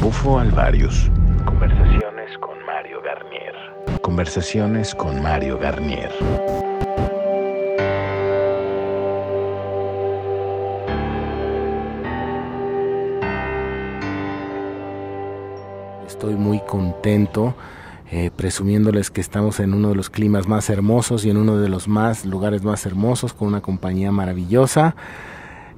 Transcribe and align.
Bufo 0.00 0.38
Alvarius. 0.38 1.10
Conversaciones 1.44 2.38
con 2.38 2.64
Mario 2.64 3.02
Garnier. 3.02 3.54
Conversaciones 4.00 4.94
con 4.94 5.22
Mario 5.22 5.58
Garnier. 5.58 6.10
Estoy 16.06 16.36
muy 16.36 16.60
contento 16.60 17.54
eh, 18.10 18.30
presumiéndoles 18.34 19.10
que 19.10 19.20
estamos 19.20 19.60
en 19.60 19.74
uno 19.74 19.90
de 19.90 19.96
los 19.96 20.10
climas 20.10 20.46
más 20.48 20.70
hermosos 20.70 21.24
y 21.24 21.30
en 21.30 21.36
uno 21.36 21.56
de 21.58 21.68
los 21.68 21.88
más 21.88 22.24
lugares 22.24 22.62
más 22.62 22.86
hermosos 22.86 23.32
con 23.32 23.48
una 23.48 23.60
compañía 23.60 24.12
maravillosa. 24.12 24.94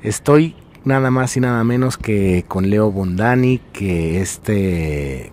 Estoy 0.03 0.55
nada 0.85 1.11
más 1.11 1.37
y 1.37 1.41
nada 1.41 1.63
menos 1.65 1.97
que 1.97 2.45
con 2.47 2.71
Leo 2.71 2.91
Bondani, 2.91 3.61
que 3.73 4.21
este 4.21 5.33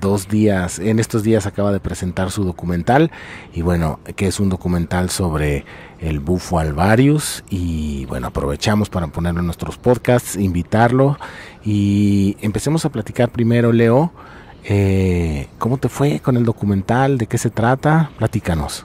dos 0.00 0.28
días, 0.28 0.78
en 0.78 0.98
estos 0.98 1.22
días 1.22 1.46
acaba 1.46 1.72
de 1.72 1.80
presentar 1.80 2.30
su 2.30 2.44
documental 2.44 3.10
y 3.52 3.62
bueno, 3.62 4.00
que 4.16 4.26
es 4.26 4.40
un 4.40 4.48
documental 4.48 5.10
sobre 5.10 5.64
el 6.00 6.20
bufo 6.20 6.58
alvarius 6.58 7.44
y 7.50 8.04
bueno, 8.06 8.28
aprovechamos 8.28 8.88
para 8.90 9.06
ponerlo 9.08 9.40
en 9.40 9.46
nuestros 9.46 9.78
podcasts, 9.78 10.36
invitarlo 10.36 11.18
y 11.64 12.36
empecemos 12.40 12.84
a 12.84 12.90
platicar 12.90 13.30
primero, 13.30 13.72
Leo, 13.72 14.12
eh, 14.64 15.48
¿Cómo 15.58 15.78
te 15.78 15.88
fue 15.88 16.20
con 16.20 16.36
el 16.36 16.44
documental? 16.44 17.18
¿De 17.18 17.26
qué 17.26 17.38
se 17.38 17.50
trata? 17.50 18.10
Platícanos. 18.18 18.84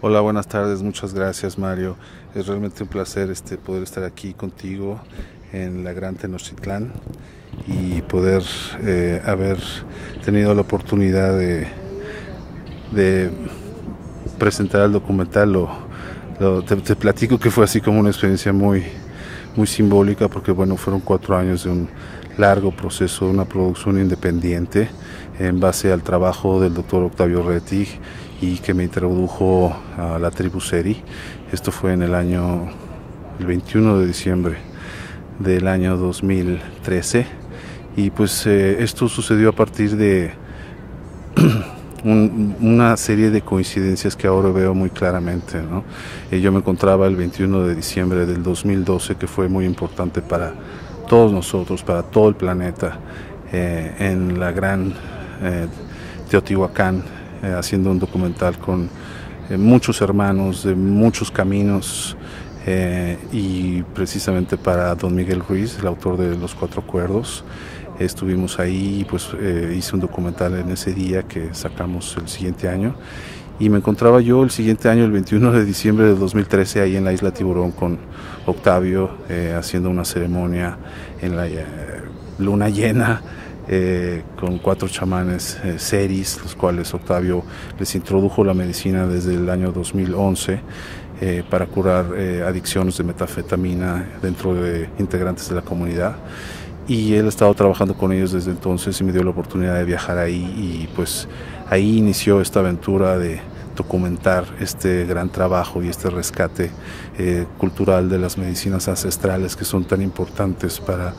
Hola, 0.00 0.20
buenas 0.20 0.48
tardes, 0.48 0.82
muchas 0.82 1.14
gracias 1.14 1.58
Mario. 1.58 1.96
Es 2.34 2.48
realmente 2.48 2.82
un 2.82 2.88
placer 2.88 3.30
este, 3.30 3.56
poder 3.56 3.84
estar 3.84 4.02
aquí 4.02 4.34
contigo 4.34 5.00
en 5.52 5.84
la 5.84 5.92
Gran 5.92 6.16
Tenochtitlán 6.16 6.92
y 7.68 8.02
poder 8.02 8.42
eh, 8.82 9.22
haber 9.24 9.58
tenido 10.24 10.54
la 10.54 10.62
oportunidad 10.62 11.38
de, 11.38 11.68
presentar 14.38 14.86
el 14.86 14.92
documental. 14.92 15.68
Te, 16.66 16.76
te, 16.76 16.96
platico 16.96 17.38
que 17.38 17.50
fue 17.50 17.64
así 17.64 17.80
como 17.80 18.00
una 18.00 18.10
experiencia 18.10 18.52
muy, 18.52 18.82
muy 19.54 19.68
simbólica 19.68 20.28
porque 20.28 20.50
bueno, 20.50 20.76
fueron 20.76 21.00
cuatro 21.00 21.36
años 21.36 21.64
de 21.64 21.70
un 21.70 21.88
largo 22.38 22.70
proceso 22.70 23.28
una 23.28 23.44
producción 23.44 23.98
independiente 23.98 24.88
en 25.38 25.60
base 25.60 25.92
al 25.92 26.02
trabajo 26.02 26.60
del 26.60 26.74
doctor 26.74 27.02
Octavio 27.02 27.42
Rettig 27.42 27.88
y 28.40 28.56
que 28.58 28.74
me 28.74 28.84
introdujo 28.84 29.74
a 29.96 30.18
la 30.18 30.30
tribu 30.30 30.60
Seri. 30.60 31.02
Esto 31.52 31.70
fue 31.70 31.92
en 31.92 32.02
el 32.02 32.14
año, 32.14 32.68
el 33.38 33.46
21 33.46 33.98
de 33.98 34.06
diciembre 34.06 34.56
del 35.38 35.66
año 35.68 35.96
2013 35.96 37.26
y 37.96 38.10
pues 38.10 38.46
eh, 38.46 38.82
esto 38.82 39.08
sucedió 39.08 39.50
a 39.50 39.52
partir 39.52 39.96
de 39.96 40.32
un, 42.04 42.56
una 42.60 42.96
serie 42.96 43.30
de 43.30 43.42
coincidencias 43.42 44.16
que 44.16 44.26
ahora 44.26 44.50
veo 44.50 44.74
muy 44.74 44.90
claramente. 44.90 45.62
¿no? 45.62 45.84
Eh, 46.30 46.40
yo 46.40 46.50
me 46.52 46.58
encontraba 46.58 47.06
el 47.06 47.16
21 47.16 47.66
de 47.66 47.74
diciembre 47.74 48.26
del 48.26 48.42
2012 48.42 49.16
que 49.16 49.26
fue 49.26 49.48
muy 49.48 49.66
importante 49.66 50.22
para 50.22 50.54
todos 51.12 51.30
nosotros, 51.30 51.82
para 51.82 52.02
todo 52.02 52.30
el 52.30 52.36
planeta, 52.36 52.96
eh, 53.52 53.94
en 53.98 54.40
la 54.40 54.50
gran 54.50 54.94
eh, 55.42 55.66
Teotihuacán, 56.30 57.02
eh, 57.42 57.54
haciendo 57.54 57.90
un 57.90 57.98
documental 57.98 58.56
con 58.56 58.88
muchos 59.58 60.00
hermanos 60.00 60.64
de 60.64 60.74
muchos 60.74 61.30
caminos. 61.30 62.16
y 63.30 63.82
precisamente 63.94 64.56
para 64.56 64.94
don 64.94 65.14
Miguel 65.14 65.40
Ruiz, 65.46 65.78
el 65.80 65.86
autor 65.86 66.16
de 66.16 66.34
Los 66.38 66.54
Cuatro 66.54 66.80
Cuerdos, 66.80 67.44
estuvimos 67.98 68.58
ahí 68.58 69.00
y 69.00 69.04
pues 69.04 69.28
hice 69.76 69.94
un 69.96 70.00
documental 70.00 70.54
en 70.54 70.70
ese 70.70 70.94
día 70.94 71.24
que 71.24 71.52
sacamos 71.52 72.16
el 72.16 72.28
siguiente 72.28 72.68
año 72.68 72.94
y 73.62 73.68
me 73.68 73.78
encontraba 73.78 74.20
yo 74.20 74.42
el 74.42 74.50
siguiente 74.50 74.88
año, 74.88 75.04
el 75.04 75.12
21 75.12 75.52
de 75.52 75.64
diciembre 75.64 76.06
de 76.06 76.16
2013, 76.16 76.80
ahí 76.80 76.96
en 76.96 77.04
la 77.04 77.12
isla 77.12 77.32
Tiburón 77.32 77.70
con 77.70 77.96
Octavio, 78.44 79.10
eh, 79.28 79.54
haciendo 79.56 79.88
una 79.88 80.04
ceremonia 80.04 80.78
en 81.22 81.36
la 81.36 81.46
eh, 81.46 81.64
luna 82.38 82.68
llena. 82.68 83.22
Eh, 83.68 84.24
con 84.40 84.58
cuatro 84.58 84.88
chamanes 84.88 85.56
seris, 85.76 86.36
los 86.42 86.56
cuales 86.56 86.92
Octavio 86.92 87.44
les 87.78 87.94
introdujo 87.94 88.42
la 88.42 88.54
medicina 88.54 89.06
desde 89.06 89.34
el 89.34 89.48
año 89.48 89.70
2011 89.70 90.58
para 91.48 91.66
curar 91.66 92.06
adicciones 92.44 92.98
de 92.98 93.04
metafetamina 93.04 94.18
dentro 94.20 94.52
de 94.52 94.88
integrantes 94.98 95.48
de 95.48 95.54
la 95.54 95.62
comunidad 95.62 96.16
y 96.88 97.14
él 97.14 97.26
ha 97.26 97.28
estado 97.28 97.54
trabajando 97.54 97.94
con 97.94 98.12
ellos 98.12 98.32
desde 98.32 98.50
entonces 98.50 99.00
y 99.00 99.04
me 99.04 99.12
dio 99.12 99.22
la 99.22 99.30
oportunidad 99.30 99.74
de 99.74 99.84
viajar 99.84 100.18
ahí 100.18 100.42
y 100.56 100.88
pues 100.94 101.28
ahí 101.70 101.98
inició 101.98 102.40
esta 102.40 102.60
aventura 102.60 103.18
de 103.18 103.40
documentar 103.76 104.44
este 104.60 105.06
gran 105.06 105.28
trabajo 105.30 105.82
y 105.82 105.88
este 105.88 106.10
rescate 106.10 106.70
eh, 107.18 107.46
cultural 107.58 108.08
de 108.08 108.18
las 108.18 108.38
medicinas 108.38 108.88
ancestrales 108.88 109.56
que 109.56 109.64
son 109.64 109.84
tan 109.84 110.02
importantes 110.02 110.80
para 110.80 111.14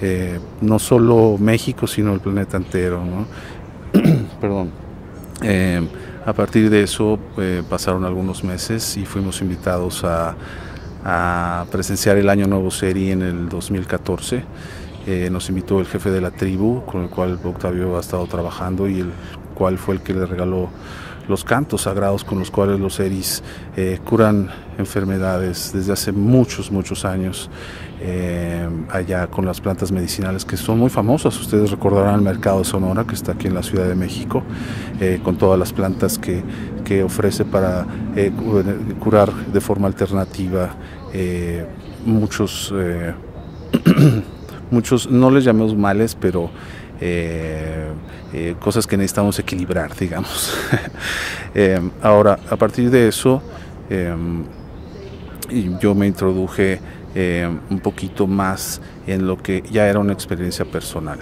eh, 0.00 0.38
no 0.60 0.78
solo 0.78 1.36
México 1.38 1.86
sino 1.86 2.12
el 2.14 2.20
planeta 2.20 2.56
entero. 2.56 3.02
Perdón. 4.40 4.70
Eh, 5.42 5.86
a 6.24 6.32
partir 6.32 6.70
de 6.70 6.82
eso 6.82 7.20
pasaron 7.70 8.04
algunos 8.04 8.42
meses 8.42 8.96
y 8.96 9.04
fuimos 9.04 9.40
invitados 9.42 10.02
a, 10.04 10.34
presenciar 11.70 12.16
el 12.16 12.28
Año 12.28 12.48
Nuevo 12.48 12.68
Seri 12.72 13.12
en 13.12 13.22
el 13.22 13.48
2014 13.48 14.42
eh, 15.06 15.28
nos 15.30 15.48
invitó 15.50 15.78
el 15.78 15.86
jefe 15.86 16.10
de 16.10 16.20
la 16.20 16.32
tribu, 16.32 16.84
con 16.84 17.04
el 17.04 17.08
cual 17.08 17.38
Octavio 17.44 17.96
ha 17.96 18.00
estado 18.00 18.26
trabajando 18.26 18.88
y 18.88 19.00
el 19.00 19.12
cual 19.54 19.78
fue 19.78 19.94
el 19.94 20.00
que 20.00 20.12
le 20.12 20.26
regaló 20.26 20.68
los 21.28 21.44
cantos 21.44 21.82
sagrados 21.82 22.24
con 22.24 22.38
los 22.38 22.50
cuales 22.50 22.80
los 22.80 23.00
eris 23.00 23.42
eh, 23.76 23.98
curan 24.04 24.50
enfermedades 24.78 25.72
desde 25.72 25.92
hace 25.92 26.12
muchos, 26.12 26.70
muchos 26.70 27.04
años. 27.04 27.50
Eh, 27.98 28.68
allá 28.90 29.26
con 29.28 29.46
las 29.46 29.60
plantas 29.62 29.90
medicinales 29.90 30.44
que 30.44 30.56
son 30.58 30.78
muy 30.78 30.90
famosas. 30.90 31.38
Ustedes 31.40 31.70
recordarán 31.70 32.16
el 32.16 32.20
mercado 32.20 32.58
de 32.58 32.64
Sonora 32.64 33.04
que 33.04 33.14
está 33.14 33.32
aquí 33.32 33.46
en 33.46 33.54
la 33.54 33.62
Ciudad 33.62 33.88
de 33.88 33.94
México, 33.94 34.42
con 35.24 35.38
todas 35.38 35.58
las 35.58 35.72
plantas 35.72 36.18
que, 36.18 36.42
que 36.84 37.02
ofrece 37.02 37.46
para 37.46 37.86
curar 39.00 39.32
de 39.32 39.60
forma 39.62 39.88
alternativa 39.88 40.76
muchos 42.04 42.72
muchos, 44.70 45.10
no 45.10 45.30
les 45.30 45.44
llamemos 45.44 45.76
males, 45.76 46.14
pero 46.14 46.50
eh, 48.36 48.50
eh, 48.50 48.56
cosas 48.60 48.86
que 48.86 48.96
necesitamos 48.96 49.38
equilibrar, 49.38 49.94
digamos. 49.96 50.54
Eh, 51.58 51.80
ahora, 52.02 52.38
a 52.50 52.56
partir 52.56 52.90
de 52.90 53.08
eso, 53.08 53.40
yo 55.80 55.94
me 55.94 56.06
introduje 56.06 56.78
un 57.70 57.80
poquito 57.80 58.26
más 58.26 58.82
en 59.06 59.26
lo 59.26 59.38
que 59.38 59.62
ya 59.72 59.88
era 59.88 59.98
una 59.98 60.12
experiencia 60.12 60.66
personal. 60.66 61.18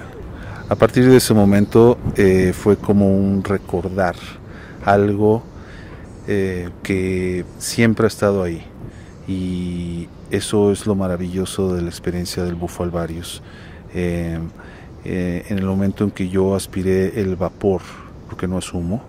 A 0.69 0.75
partir 0.75 1.09
de 1.09 1.19
ese 1.19 1.33
momento 1.33 1.99
fue 2.53 2.77
como 2.77 3.17
un 3.17 3.45
recordar 3.45 4.17
algo 4.85 5.45
que 6.27 7.45
siempre 7.59 8.07
ha 8.07 8.09
estado 8.09 8.43
ahí 8.43 8.67
y 9.29 10.09
eso 10.31 10.73
es 10.73 10.87
lo 10.87 10.95
maravilloso 10.95 11.75
de 11.75 11.83
la 11.83 11.89
experiencia 11.89 12.43
del 12.43 12.57
bufo 12.57 12.83
alvarius. 12.83 13.43
Eh, 13.95 14.39
eh, 15.05 15.45
en 15.49 15.59
el 15.59 15.67
momento 15.67 16.05
en 16.05 16.11
que 16.11 16.29
yo 16.29 16.55
aspiré 16.55 17.21
el 17.21 17.37
vapor, 17.37 17.83
porque 18.29 18.49
no 18.49 18.59
es 18.59 18.73
humo, 18.73 19.03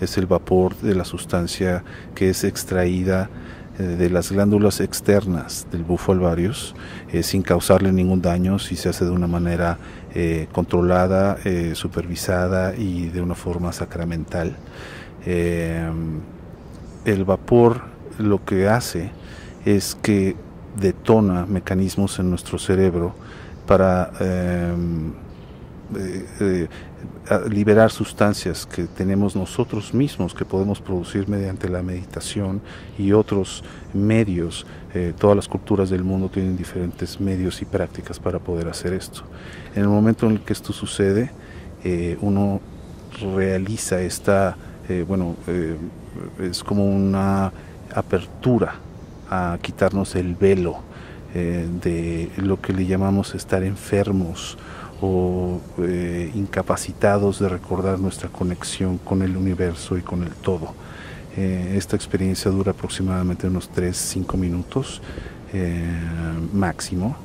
es 0.00 0.16
el 0.16 0.26
vapor 0.26 0.76
de 0.76 0.94
la 0.94 1.04
sustancia 1.04 1.82
que 2.14 2.30
es 2.30 2.44
extraída 2.44 3.28
eh, 3.78 3.82
de 3.82 4.10
las 4.10 4.30
glándulas 4.30 4.80
externas 4.80 5.66
del 5.72 5.82
bufo 5.82 6.12
alvarius 6.12 6.74
sin 7.22 7.42
causarle 7.42 7.90
ningún 7.90 8.22
daño 8.22 8.60
si 8.60 8.76
se 8.76 8.88
hace 8.88 9.04
de 9.04 9.10
una 9.10 9.26
manera 9.26 9.78
controlada, 10.52 11.38
supervisada 11.74 12.74
y 12.76 13.08
de 13.08 13.20
una 13.20 13.34
forma 13.34 13.72
sacramental. 13.72 14.56
el 15.24 15.92
vapor 17.24 17.82
lo 18.18 18.44
que 18.44 18.68
hace 18.68 19.10
es 19.64 19.96
que 20.00 20.36
detona 20.76 21.46
mecanismos 21.46 22.18
en 22.18 22.30
nuestro 22.30 22.58
cerebro 22.58 23.14
para 23.66 24.10
eh, 25.96 26.26
eh, 26.40 26.68
liberar 27.48 27.90
sustancias 27.90 28.66
que 28.66 28.84
tenemos 28.84 29.34
nosotros 29.34 29.94
mismos, 29.94 30.34
que 30.34 30.44
podemos 30.44 30.80
producir 30.80 31.28
mediante 31.28 31.68
la 31.68 31.82
meditación 31.82 32.60
y 32.98 33.12
otros 33.12 33.64
medios. 33.94 34.66
Eh, 34.94 35.12
todas 35.18 35.36
las 35.36 35.48
culturas 35.48 35.90
del 35.90 36.04
mundo 36.04 36.28
tienen 36.28 36.56
diferentes 36.56 37.20
medios 37.20 37.62
y 37.62 37.64
prácticas 37.64 38.18
para 38.18 38.38
poder 38.38 38.68
hacer 38.68 38.92
esto. 38.92 39.22
En 39.74 39.82
el 39.82 39.88
momento 39.88 40.26
en 40.26 40.32
el 40.32 40.40
que 40.40 40.52
esto 40.52 40.72
sucede, 40.72 41.30
uno 42.20 42.60
realiza 43.34 44.02
esta, 44.02 44.56
bueno, 45.08 45.34
es 46.38 46.62
como 46.62 46.84
una 46.84 47.50
apertura 47.94 48.74
a 49.30 49.56
quitarnos 49.62 50.14
el 50.14 50.34
velo 50.34 50.80
de 51.32 52.28
lo 52.36 52.60
que 52.60 52.74
le 52.74 52.84
llamamos 52.84 53.34
estar 53.34 53.62
enfermos 53.62 54.58
o 55.00 55.60
eh, 55.78 56.30
incapacitados 56.34 57.38
de 57.38 57.48
recordar 57.48 57.98
nuestra 57.98 58.28
conexión 58.28 58.98
con 58.98 59.22
el 59.22 59.36
universo 59.36 59.96
y 59.96 60.02
con 60.02 60.22
el 60.22 60.30
todo. 60.30 60.74
Eh, 61.36 61.74
esta 61.76 61.96
experiencia 61.96 62.50
dura 62.50 62.72
aproximadamente 62.72 63.46
unos 63.46 63.70
3-5 63.72 64.36
minutos 64.36 65.00
máximo. 66.52 67.16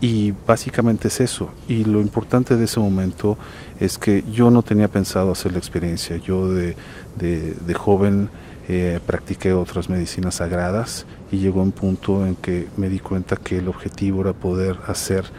y 0.00 0.32
básicamente 0.46 1.08
es 1.08 1.20
eso. 1.20 1.50
Y 1.68 1.84
lo 1.84 2.00
importante 2.00 2.56
de 2.56 2.64
ese 2.64 2.80
momento 2.80 3.36
es 3.78 3.98
que 3.98 4.24
yo 4.32 4.50
no 4.50 4.62
tenía 4.62 4.88
pensado 4.88 5.32
hacer 5.32 5.52
la 5.52 5.58
experiencia. 5.58 6.16
Yo 6.16 6.48
de, 6.48 6.74
de 7.18 7.74
joven 7.74 8.30
eh, 8.70 9.00
practiqué 9.06 9.54
otras 9.54 9.88
medicinas 9.88 10.34
sagradas 10.34 11.06
y 11.32 11.38
llegó 11.38 11.62
un 11.62 11.72
punto 11.72 12.26
en 12.26 12.36
que 12.36 12.68
me 12.76 12.90
di 12.90 12.98
cuenta 12.98 13.36
que 13.36 13.56
el 13.56 13.68
objetivo 13.68 14.20
era 14.20 14.34
poder 14.34 14.76
hacer 14.86 15.24
eh, 15.24 15.30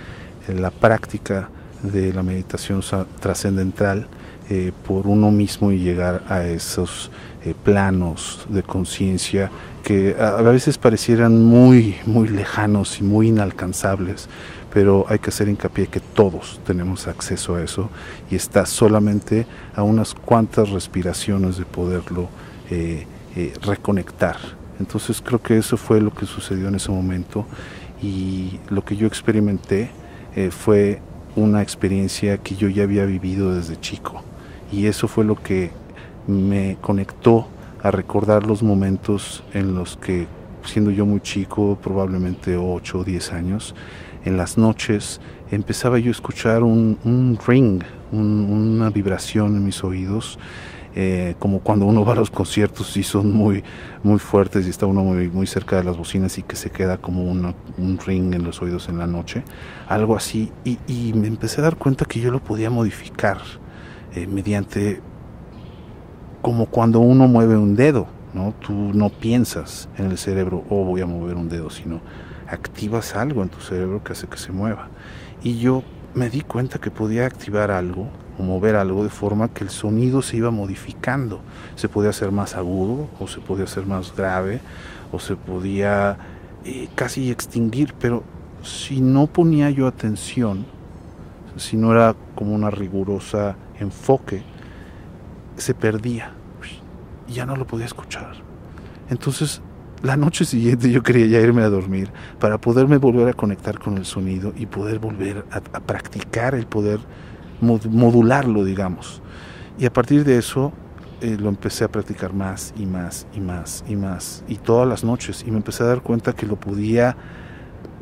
la 0.53 0.71
práctica 0.71 1.49
de 1.83 2.13
la 2.13 2.23
meditación 2.23 2.81
trascendental 3.19 4.07
eh, 4.49 4.71
por 4.85 5.07
uno 5.07 5.31
mismo 5.31 5.71
y 5.71 5.79
llegar 5.79 6.23
a 6.27 6.45
esos 6.45 7.11
planos 7.63 8.45
de 8.49 8.63
conciencia 8.63 9.49
que 9.83 10.15
a, 10.19 10.41
veces 10.41 10.77
parecieran 10.77 11.43
muy, 11.43 11.95
muy 12.05 12.27
lejanos 12.27 12.99
y 12.99 13.03
muy 13.03 13.29
inalcanzables, 13.29 14.27
pero 14.73 15.05
hay 15.09 15.19
que 15.19 15.29
hacer 15.29 15.49
hincapié 15.49 15.87
que 15.87 15.99
todos 15.99 16.59
tenemos 16.65 17.07
acceso 17.07 17.55
a 17.55 17.63
eso 17.63 17.89
y 18.29 18.35
está 18.35 18.65
solamente 18.65 19.47
a 19.75 19.83
unas 19.83 20.13
cuantas 20.13 20.69
respiraciones 20.69 21.57
de 21.57 21.65
poderlo 21.65 22.29
eh, 22.69 23.07
eh, 23.35 23.53
reconectar. 23.61 24.37
Entonces 24.79 25.21
creo 25.21 25.41
que 25.41 25.57
eso 25.57 25.75
fue 25.75 25.99
lo 26.01 26.13
que 26.13 26.25
sucedió 26.25 26.67
en 26.67 26.75
ese 26.75 26.91
momento 26.91 27.45
y 28.01 28.59
lo 28.69 28.85
que 28.85 28.95
yo 28.95 29.07
experimenté 29.07 29.89
eh, 30.39 30.51
fue 30.51 31.01
una 31.35 31.61
experiencia 31.61 32.37
que 32.37 32.55
yo 32.55 32.69
ya 32.69 32.83
había 32.83 33.03
vivido 33.05 33.53
desde 33.53 33.77
chico. 33.77 34.23
Y 34.71 34.85
eso 34.85 35.09
fue 35.09 35.25
lo 35.25 35.35
que 35.35 35.71
me 36.27 36.77
conectó 36.79 37.49
a 37.83 37.91
recordar 37.91 38.47
los 38.47 38.63
momentos 38.63 39.43
en 39.53 39.75
los 39.75 39.97
que 39.97 40.27
siendo 40.63 40.91
yo 40.91 41.05
muy 41.05 41.19
chico, 41.19 41.77
probablemente 41.83 42.55
8 42.55 42.99
o 42.99 43.03
10 43.03 43.33
años, 43.33 43.75
en 44.23 44.37
las 44.37 44.57
noches 44.57 45.19
empezaba 45.51 45.99
yo 45.99 46.07
a 46.07 46.11
escuchar 46.11 46.63
un, 46.63 47.37
ring, 47.45 47.83
una 48.13 48.89
vibración 48.91 49.57
en 49.57 49.65
mis 49.65 49.83
oídos 49.83 50.39
eh, 50.95 51.35
como 51.37 51.59
cuando 51.59 51.85
uno 51.85 52.03
va 52.03 52.13
a 52.13 52.15
los 52.15 52.31
conciertos 52.31 52.97
y 52.97 53.03
son 53.03 53.31
muy, 53.31 53.63
muy 54.03 54.17
fuertes 54.17 54.65
y 54.65 54.69
está 54.69 54.85
uno 54.85 55.03
muy, 55.03 55.29
muy 55.29 55.45
cerca 55.45 55.75
de 55.75 55.83
las 55.83 55.97
bocinas 55.97 56.37
y 56.37 56.43
que 56.43 56.55
se 56.55 56.71
queda 56.71 56.97
como 56.97 57.23
un 57.23 57.99
ring 58.05 58.33
en 58.33 58.43
los 58.43 58.61
oídos 58.61 58.89
en 58.89 58.97
la 58.97 59.07
noche, 59.07 59.43
algo 59.87 60.15
así, 60.15 60.51
y, 60.65 61.13
me 61.13 61.27
empecé 61.27 61.61
a 61.61 61.65
dar 61.65 61.75
cuenta 61.75 62.05
que 62.05 62.19
yo 62.19 62.31
lo 62.31 62.39
podía 62.39 62.69
modificar 62.69 63.37
eh, 64.15 64.25
mediante 64.27 65.01
como 66.41 66.65
cuando 66.67 66.99
uno 66.99 67.27
mueve 67.27 67.57
un 67.57 67.75
dedo, 67.75 68.07
¿no? 68.33 68.53
Tú 68.59 68.73
no 68.93 69.09
piensas 69.09 69.89
en 69.97 70.11
el 70.11 70.17
cerebro, 70.17 70.63
oh 70.69 70.85
voy 70.85 71.01
a 71.01 71.05
mover 71.05 71.35
un 71.35 71.49
dedo, 71.49 71.69
sino 71.69 71.99
activas 72.47 73.15
algo 73.15 73.43
en 73.43 73.49
tu 73.49 73.59
cerebro 73.59 74.03
que 74.03 74.13
hace 74.13 74.27
que 74.27 74.37
se 74.37 74.51
mueva. 74.51 74.87
Y 75.43 75.59
yo 75.59 75.83
me 76.19 76.29
di 76.29 76.41
cuenta 76.41 76.79
que 76.79 76.91
podía 76.91 77.25
activar 77.25 77.71
algo 77.71 78.09
o 78.37 78.43
mover 78.43 78.75
algo 78.75 79.05
de 79.05 79.09
forma 79.09 79.53
que 79.53 79.63
el 79.63 79.69
sonido 79.69 80.21
se 80.21 80.35
iba 80.35 80.51
modificando. 80.51 81.39
Se 81.77 81.87
podía 81.87 82.09
hacer 82.09 82.33
más 82.33 82.55
agudo 82.55 83.07
o 83.21 83.27
se 83.27 83.39
podía 83.39 83.63
hacer 83.63 83.85
más 83.85 84.13
grave 84.13 84.59
o 85.13 85.19
se 85.19 85.37
podía 85.37 86.17
eh, 86.65 86.89
casi 86.93 87.31
extinguir, 87.31 87.93
pero 87.97 88.25
si 88.63 88.99
no 88.99 89.27
ponía 89.27 89.69
yo 89.69 89.87
atención, 89.87 90.65
si 91.55 91.77
no 91.77 91.93
era 91.93 92.13
como 92.35 92.53
una 92.53 92.69
rigurosa 92.69 93.55
enfoque, 93.79 94.43
se 95.55 95.73
perdía 95.73 96.33
y 97.29 97.33
ya 97.33 97.45
no 97.45 97.55
lo 97.55 97.65
podía 97.65 97.85
escuchar. 97.85 98.33
Entonces, 99.09 99.61
la 100.01 100.17
noche 100.17 100.45
siguiente 100.45 100.91
yo 100.91 101.03
quería 101.03 101.25
ya 101.25 101.39
irme 101.39 101.61
a 101.63 101.69
dormir 101.69 102.11
para 102.39 102.59
poderme 102.59 102.97
volver 102.97 103.29
a 103.29 103.33
conectar 103.33 103.79
con 103.79 103.97
el 103.97 104.05
sonido 104.05 104.53
y 104.55 104.65
poder 104.65 104.99
volver 104.99 105.45
a, 105.51 105.57
a 105.57 105.79
practicar 105.81 106.55
el 106.55 106.65
poder 106.65 106.99
modularlo, 107.61 108.63
digamos. 108.63 109.21
Y 109.77 109.85
a 109.85 109.93
partir 109.93 110.23
de 110.23 110.37
eso 110.37 110.73
eh, 111.21 111.37
lo 111.37 111.49
empecé 111.49 111.83
a 111.83 111.89
practicar 111.89 112.33
más 112.33 112.73
y 112.77 112.85
más 112.85 113.27
y 113.33 113.41
más 113.41 113.83
y 113.87 113.95
más. 113.95 114.43
Y 114.47 114.55
todas 114.55 114.87
las 114.87 115.03
noches. 115.03 115.43
Y 115.45 115.51
me 115.51 115.57
empecé 115.57 115.83
a 115.83 115.87
dar 115.87 116.01
cuenta 116.01 116.33
que 116.33 116.45
lo 116.45 116.55
podía 116.55 117.17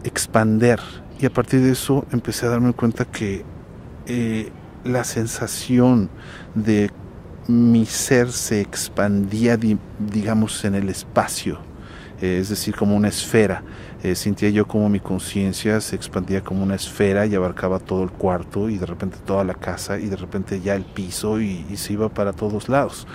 expander. 0.03 0.79
Y 1.19 1.25
a 1.25 1.31
partir 1.31 1.61
de 1.61 1.71
eso 1.71 2.05
empecé 2.11 2.45
a 2.45 2.49
darme 2.49 2.73
cuenta 2.73 3.05
que 3.05 3.43
eh, 4.05 4.51
la 4.83 5.03
sensación 5.03 6.09
de 6.53 6.91
mi 7.47 7.85
ser 7.85 8.31
se 8.31 8.61
expandía, 8.61 9.57
digamos, 9.57 10.63
en 10.65 10.75
el 10.75 10.89
espacio. 10.89 11.59
Eh, 12.21 12.39
es 12.41 12.49
decir, 12.49 12.75
como 12.75 12.95
una 12.95 13.09
esfera 13.09 13.63
eh, 14.03 14.13
sentía 14.13 14.49
yo 14.49 14.67
como 14.67 14.89
mi 14.89 14.99
conciencia 14.99 15.81
se 15.81 15.95
expandía 15.95 16.41
como 16.41 16.61
una 16.61 16.75
esfera 16.75 17.25
y 17.25 17.33
abarcaba 17.33 17.79
todo 17.79 18.03
el 18.03 18.11
cuarto 18.11 18.69
y 18.69 18.77
de 18.77 18.85
repente 18.85 19.17
toda 19.25 19.43
la 19.43 19.55
casa 19.55 19.99
y 19.99 20.05
de 20.05 20.15
repente 20.15 20.61
ya 20.61 20.75
el 20.75 20.83
piso 20.83 21.41
y, 21.41 21.65
se 21.75 21.93
iba 21.93 22.09
para 22.09 22.31
todos 22.31 22.69
lados. 22.69 23.07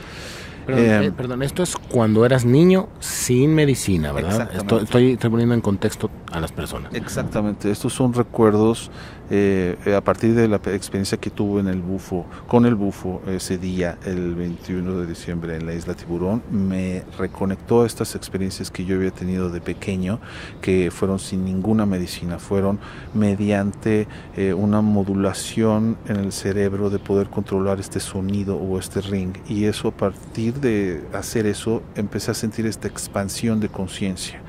Perdón, 0.66 0.84
eh, 0.84 1.12
perdón, 1.16 1.42
esto 1.42 1.62
es 1.62 1.76
cuando 1.76 2.24
eras 2.24 2.44
niño 2.44 2.88
sin 3.00 3.54
medicina, 3.54 4.12
¿verdad? 4.12 4.48
estoy, 4.54 5.12
estoy 5.12 5.30
poniendo 5.30 5.54
en 5.54 5.60
contexto 5.60 6.10
a 6.32 6.40
las 6.40 6.52
personas. 6.52 6.94
Exactamente, 6.94 7.70
estos 7.70 7.92
son 7.92 8.12
recuerdos 8.12 8.90
eh, 9.30 9.76
a 9.96 10.00
partir 10.02 10.34
de 10.34 10.46
la 10.46 10.56
experiencia 10.56 11.16
que 11.16 11.30
tuve 11.30 11.60
en 11.60 11.68
el 11.68 11.80
bufo, 11.80 12.26
con 12.46 12.66
el 12.66 12.74
bufo 12.74 13.22
ese 13.26 13.56
día, 13.56 13.96
el 14.04 14.34
21 14.34 15.00
de 15.00 15.06
diciembre 15.06 15.56
en 15.56 15.64
la 15.64 15.74
isla 15.74 15.94
Tiburón, 15.94 16.42
me 16.50 17.04
reconectó 17.18 17.82
a 17.82 17.86
estas 17.86 18.14
experiencias 18.14 18.70
que 18.70 18.84
yo 18.84 18.96
había 18.96 19.10
tenido 19.10 19.48
de 19.48 19.60
pequeño, 19.60 20.20
que 20.60 20.90
fueron 20.90 21.18
sin 21.18 21.44
ninguna 21.44 21.86
medicina, 21.86 22.38
fueron 22.38 22.78
mediante 23.14 24.06
eh, 24.36 24.52
una 24.52 24.82
modulación 24.82 25.96
en 26.08 26.16
el 26.16 26.32
cerebro 26.32 26.90
de 26.90 26.98
poder 26.98 27.28
controlar 27.28 27.80
este 27.80 28.00
sonido 28.00 28.56
o 28.56 28.78
este 28.78 29.00
ring. 29.00 29.36
Y 29.48 29.64
eso 29.64 29.88
a 29.88 29.92
partir 29.92 30.54
de 30.60 31.04
hacer 31.14 31.46
eso, 31.46 31.82
empecé 31.94 32.32
a 32.32 32.34
sentir 32.34 32.66
esta 32.66 32.88
expansión 32.88 33.60
de 33.60 33.68
conciencia. 33.68 34.42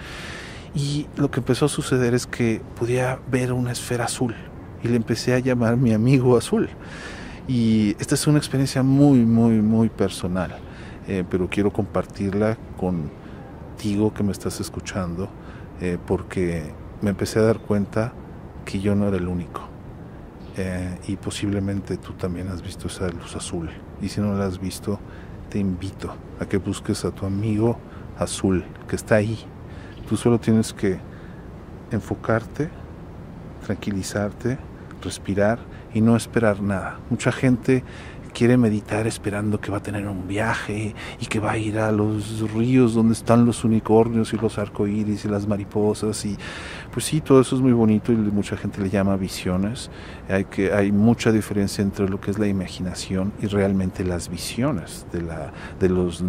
Y 0.75 1.07
lo 1.17 1.29
que 1.29 1.39
empezó 1.39 1.65
a 1.65 1.69
suceder 1.69 2.13
es 2.13 2.25
que 2.25 2.61
podía 2.79 3.19
ver 3.29 3.53
una 3.53 3.71
esfera 3.71 4.05
azul 4.05 4.35
y 4.83 4.87
le 4.87 4.95
empecé 4.95 5.33
a 5.35 5.39
llamar 5.39 5.77
mi 5.77 5.93
amigo 5.93 6.35
azul. 6.35 6.69
Y 7.47 7.95
esta 7.99 8.15
es 8.15 8.25
una 8.25 8.39
experiencia 8.39 8.81
muy, 8.81 9.19
muy, 9.19 9.61
muy 9.61 9.89
personal, 9.89 10.57
eh, 11.07 11.23
pero 11.29 11.47
quiero 11.49 11.71
compartirla 11.71 12.57
contigo 12.77 14.13
que 14.13 14.23
me 14.23 14.31
estás 14.31 14.59
escuchando, 14.61 15.29
eh, 15.79 15.97
porque 16.07 16.63
me 17.01 17.11
empecé 17.11 17.39
a 17.39 17.43
dar 17.43 17.59
cuenta 17.59 18.13
que 18.65 18.79
yo 18.79 18.95
no 18.95 19.07
era 19.07 19.17
el 19.17 19.27
único. 19.27 19.61
Eh, 20.55 20.97
y 21.07 21.15
posiblemente 21.17 21.97
tú 21.97 22.13
también 22.13 22.47
has 22.47 22.61
visto 22.61 22.87
esa 22.87 23.09
luz 23.09 23.35
azul. 23.35 23.69
Y 24.01 24.09
si 24.09 24.21
no 24.21 24.33
la 24.35 24.45
has 24.45 24.59
visto, 24.59 24.99
te 25.49 25.59
invito 25.59 26.15
a 26.39 26.45
que 26.45 26.57
busques 26.57 27.05
a 27.05 27.11
tu 27.11 27.25
amigo 27.25 27.77
azul 28.17 28.63
que 28.87 28.95
está 28.95 29.15
ahí 29.15 29.45
Tú 30.07 30.17
solo 30.17 30.39
tienes 30.39 30.73
que 30.73 30.99
enfocarte, 31.91 32.69
tranquilizarte, 33.65 34.57
respirar 35.01 35.59
y 35.93 36.01
no 36.01 36.15
esperar 36.15 36.61
nada. 36.61 36.99
Mucha 37.09 37.31
gente 37.31 37.83
quiere 38.33 38.57
meditar 38.57 39.05
esperando 39.05 39.61
que 39.61 39.71
va 39.71 39.77
a 39.77 39.83
tener 39.83 40.07
un 40.07 40.27
viaje 40.27 40.95
y 41.19 41.25
que 41.27 41.39
va 41.39 41.51
a 41.51 41.57
ir 41.57 41.77
a 41.77 41.91
los 41.91 42.51
ríos 42.51 42.93
donde 42.93 43.13
están 43.13 43.45
los 43.45 43.63
unicornios 43.63 44.33
y 44.33 44.37
los 44.37 44.57
arcoíris 44.57 45.23
y 45.25 45.27
las 45.27 45.47
mariposas 45.47 46.25
y 46.25 46.37
pues 46.93 47.05
sí, 47.05 47.21
todo 47.21 47.41
eso 47.41 47.55
es 47.55 47.61
muy 47.61 47.71
bonito 47.71 48.11
y 48.11 48.15
mucha 48.15 48.55
gente 48.55 48.79
le 48.79 48.87
llama 48.87 49.17
visiones. 49.17 49.89
Hay, 50.29 50.45
que, 50.45 50.71
hay 50.71 50.91
mucha 50.91 51.31
diferencia 51.31 51.81
entre 51.81 52.07
lo 52.07 52.21
que 52.21 52.29
es 52.29 52.37
la 52.37 52.45
imaginación 52.47 53.33
y 53.41 53.47
realmente 53.47 54.05
las 54.05 54.29
visiones 54.29 55.07
de, 55.11 55.23
la, 55.23 55.51
de 55.79 55.89
los, 55.89 56.23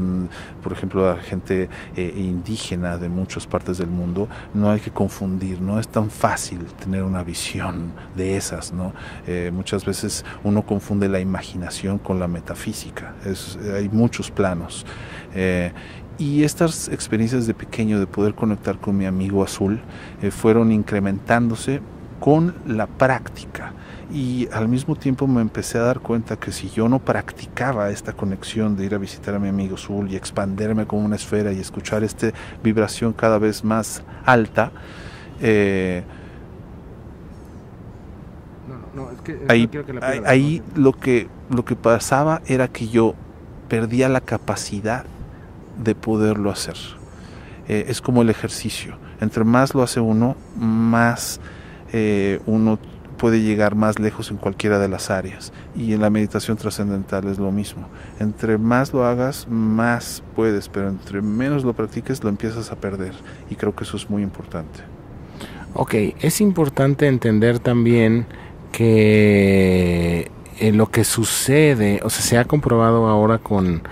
por 0.62 0.72
ejemplo, 0.72 1.14
la 1.14 1.20
gente 1.20 1.68
eh, 1.96 2.14
indígena 2.16 2.96
de 2.96 3.10
muchas 3.10 3.46
partes 3.46 3.76
del 3.76 3.88
mundo. 3.88 4.26
No 4.54 4.70
hay 4.70 4.80
que 4.80 4.90
confundir, 4.90 5.60
no 5.60 5.78
es 5.78 5.86
tan 5.86 6.08
fácil 6.08 6.64
tener 6.82 7.02
una 7.02 7.22
visión 7.22 7.92
de 8.16 8.38
esas, 8.38 8.72
¿no? 8.72 8.94
Eh, 9.26 9.50
muchas 9.52 9.84
veces 9.84 10.24
uno 10.44 10.62
confunde 10.62 11.10
la 11.10 11.20
imaginación 11.20 11.98
con 11.98 12.18
la 12.18 12.26
metafísica. 12.26 13.14
Es, 13.26 13.58
hay 13.74 13.90
muchos 13.90 14.30
planos. 14.30 14.86
Eh, 15.34 15.72
y 16.18 16.44
estas 16.44 16.88
experiencias 16.88 17.46
de 17.46 17.54
pequeño 17.54 17.98
de 17.98 18.06
poder 18.06 18.34
conectar 18.34 18.78
con 18.78 18.96
mi 18.96 19.06
amigo 19.06 19.42
azul 19.42 19.80
eh, 20.22 20.30
fueron 20.30 20.70
incrementándose 20.70 21.80
con 22.20 22.54
la 22.66 22.86
práctica. 22.86 23.72
Y 24.12 24.48
al 24.52 24.68
mismo 24.68 24.94
tiempo 24.94 25.26
me 25.26 25.40
empecé 25.40 25.78
a 25.78 25.82
dar 25.82 26.00
cuenta 26.00 26.36
que 26.36 26.52
si 26.52 26.70
yo 26.70 26.88
no 26.88 27.00
practicaba 27.00 27.90
esta 27.90 28.12
conexión 28.12 28.76
de 28.76 28.84
ir 28.84 28.94
a 28.94 28.98
visitar 28.98 29.34
a 29.34 29.38
mi 29.38 29.48
amigo 29.48 29.76
Zul 29.76 30.10
y 30.10 30.16
expanderme 30.16 30.86
como 30.86 31.04
una 31.04 31.16
esfera 31.16 31.52
y 31.52 31.58
escuchar 31.58 32.04
esta 32.04 32.30
vibración 32.62 33.12
cada 33.12 33.38
vez 33.38 33.64
más 33.64 34.02
alta, 34.24 34.70
eh, 35.40 36.04
ahí, 39.48 39.68
ahí 40.24 40.62
lo, 40.76 40.92
que, 40.92 41.28
lo 41.50 41.64
que 41.64 41.74
pasaba 41.74 42.40
era 42.46 42.68
que 42.68 42.86
yo 42.88 43.14
perdía 43.68 44.08
la 44.08 44.20
capacidad 44.20 45.06
de 45.76 45.94
poderlo 45.94 46.50
hacer. 46.50 46.76
Eh, 47.68 47.86
es 47.88 48.00
como 48.00 48.22
el 48.22 48.30
ejercicio. 48.30 48.96
Entre 49.20 49.44
más 49.44 49.74
lo 49.74 49.82
hace 49.82 50.00
uno, 50.00 50.36
más 50.56 51.40
eh, 51.92 52.40
uno 52.46 52.78
puede 53.16 53.40
llegar 53.40 53.74
más 53.74 53.98
lejos 53.98 54.30
en 54.30 54.36
cualquiera 54.36 54.78
de 54.78 54.88
las 54.88 55.10
áreas. 55.10 55.52
Y 55.74 55.92
en 55.92 56.00
la 56.00 56.10
meditación 56.10 56.56
trascendental 56.56 57.28
es 57.28 57.38
lo 57.38 57.50
mismo. 57.52 57.88
Entre 58.20 58.58
más 58.58 58.92
lo 58.92 59.04
hagas, 59.06 59.46
más 59.48 60.22
puedes, 60.34 60.68
pero 60.68 60.88
entre 60.88 61.22
menos 61.22 61.64
lo 61.64 61.72
practiques, 61.72 62.22
lo 62.22 62.28
empiezas 62.28 62.70
a 62.70 62.76
perder. 62.76 63.14
Y 63.50 63.54
creo 63.54 63.74
que 63.74 63.84
eso 63.84 63.96
es 63.96 64.10
muy 64.10 64.22
importante. 64.22 64.80
Ok, 65.74 65.94
es 66.20 66.40
importante 66.40 67.06
entender 67.06 67.58
también 67.58 68.26
que 68.72 70.30
eh, 70.58 70.72
lo 70.72 70.90
que 70.90 71.04
sucede, 71.04 72.00
o 72.04 72.10
sea, 72.10 72.22
se 72.22 72.38
ha 72.38 72.44
comprobado 72.44 73.08
ahora 73.08 73.38
con, 73.38 73.82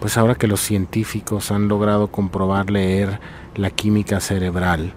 pues 0.00 0.16
ahora 0.18 0.34
que 0.34 0.46
los 0.46 0.60
científicos 0.60 1.50
han 1.50 1.68
logrado 1.68 2.08
comprobar 2.08 2.70
leer 2.70 3.20
la 3.54 3.70
química 3.70 4.20
cerebral, 4.20 4.92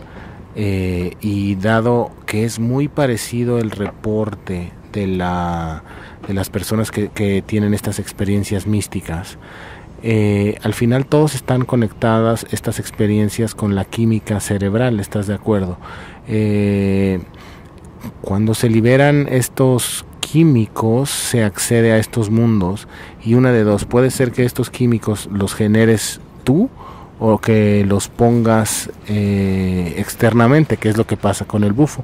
eh, 0.55 1.13
y 1.19 1.55
dado 1.55 2.11
que 2.27 2.45
es 2.45 2.59
muy 2.59 2.87
parecido 2.87 3.57
el 3.57 3.71
reporte 3.71 4.71
de, 4.91 5.07
la, 5.07 5.83
de 6.27 6.33
las 6.35 6.49
personas 6.49 6.91
que, 6.91 7.43
tienen 7.45 7.73
estas 7.73 7.99
experiencias 7.99 8.67
místicas, 8.67 9.37
eh, 10.03 10.57
al 10.61 10.73
final 10.73 11.05
todos 11.05 11.33
están 11.33 11.65
conectadas 11.65 12.45
estas 12.51 12.79
experiencias 12.79 13.55
con 13.55 13.73
la 13.73 13.85
química 13.85 14.39
cerebral, 14.39 14.99
¿estás 14.99 15.27
de 15.27 15.33
acuerdo? 15.33 15.77
Eh, 16.27 17.19
cuando 18.21 18.53
se 18.53 18.69
liberan 18.69 19.27
estos 19.29 20.05
químicos 20.33 21.11
se 21.11 21.43
accede 21.43 21.91
a 21.91 21.99
estos 21.99 22.31
mundos 22.31 22.87
y 23.23 23.35
una 23.35 23.51
de 23.51 23.63
dos, 23.63 23.85
puede 23.85 24.09
ser 24.09 24.31
que 24.31 24.45
estos 24.45 24.71
químicos 24.71 25.29
los 25.31 25.53
generes 25.53 26.21
tú 26.43 26.71
o 27.19 27.37
que 27.37 27.85
los 27.87 28.07
pongas 28.07 28.89
eh, 29.07 29.93
externamente, 29.97 30.77
que 30.77 30.89
es 30.89 30.97
lo 30.97 31.05
que 31.05 31.17
pasa 31.17 31.45
con 31.45 31.63
el 31.63 31.71
bufo. 31.71 32.03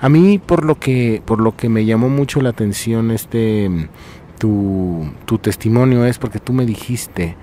A 0.00 0.08
mí 0.08 0.38
por 0.38 0.64
lo 0.64 0.78
que 0.80 1.20
por 1.26 1.38
lo 1.38 1.54
que 1.54 1.68
me 1.68 1.84
llamó 1.84 2.08
mucho 2.08 2.40
la 2.40 2.48
atención 2.48 3.10
este 3.10 3.90
tu, 4.38 5.10
tu 5.26 5.36
testimonio 5.36 6.06
es 6.06 6.16
porque 6.16 6.38
tú 6.38 6.54
me 6.54 6.64
dijiste 6.64 7.36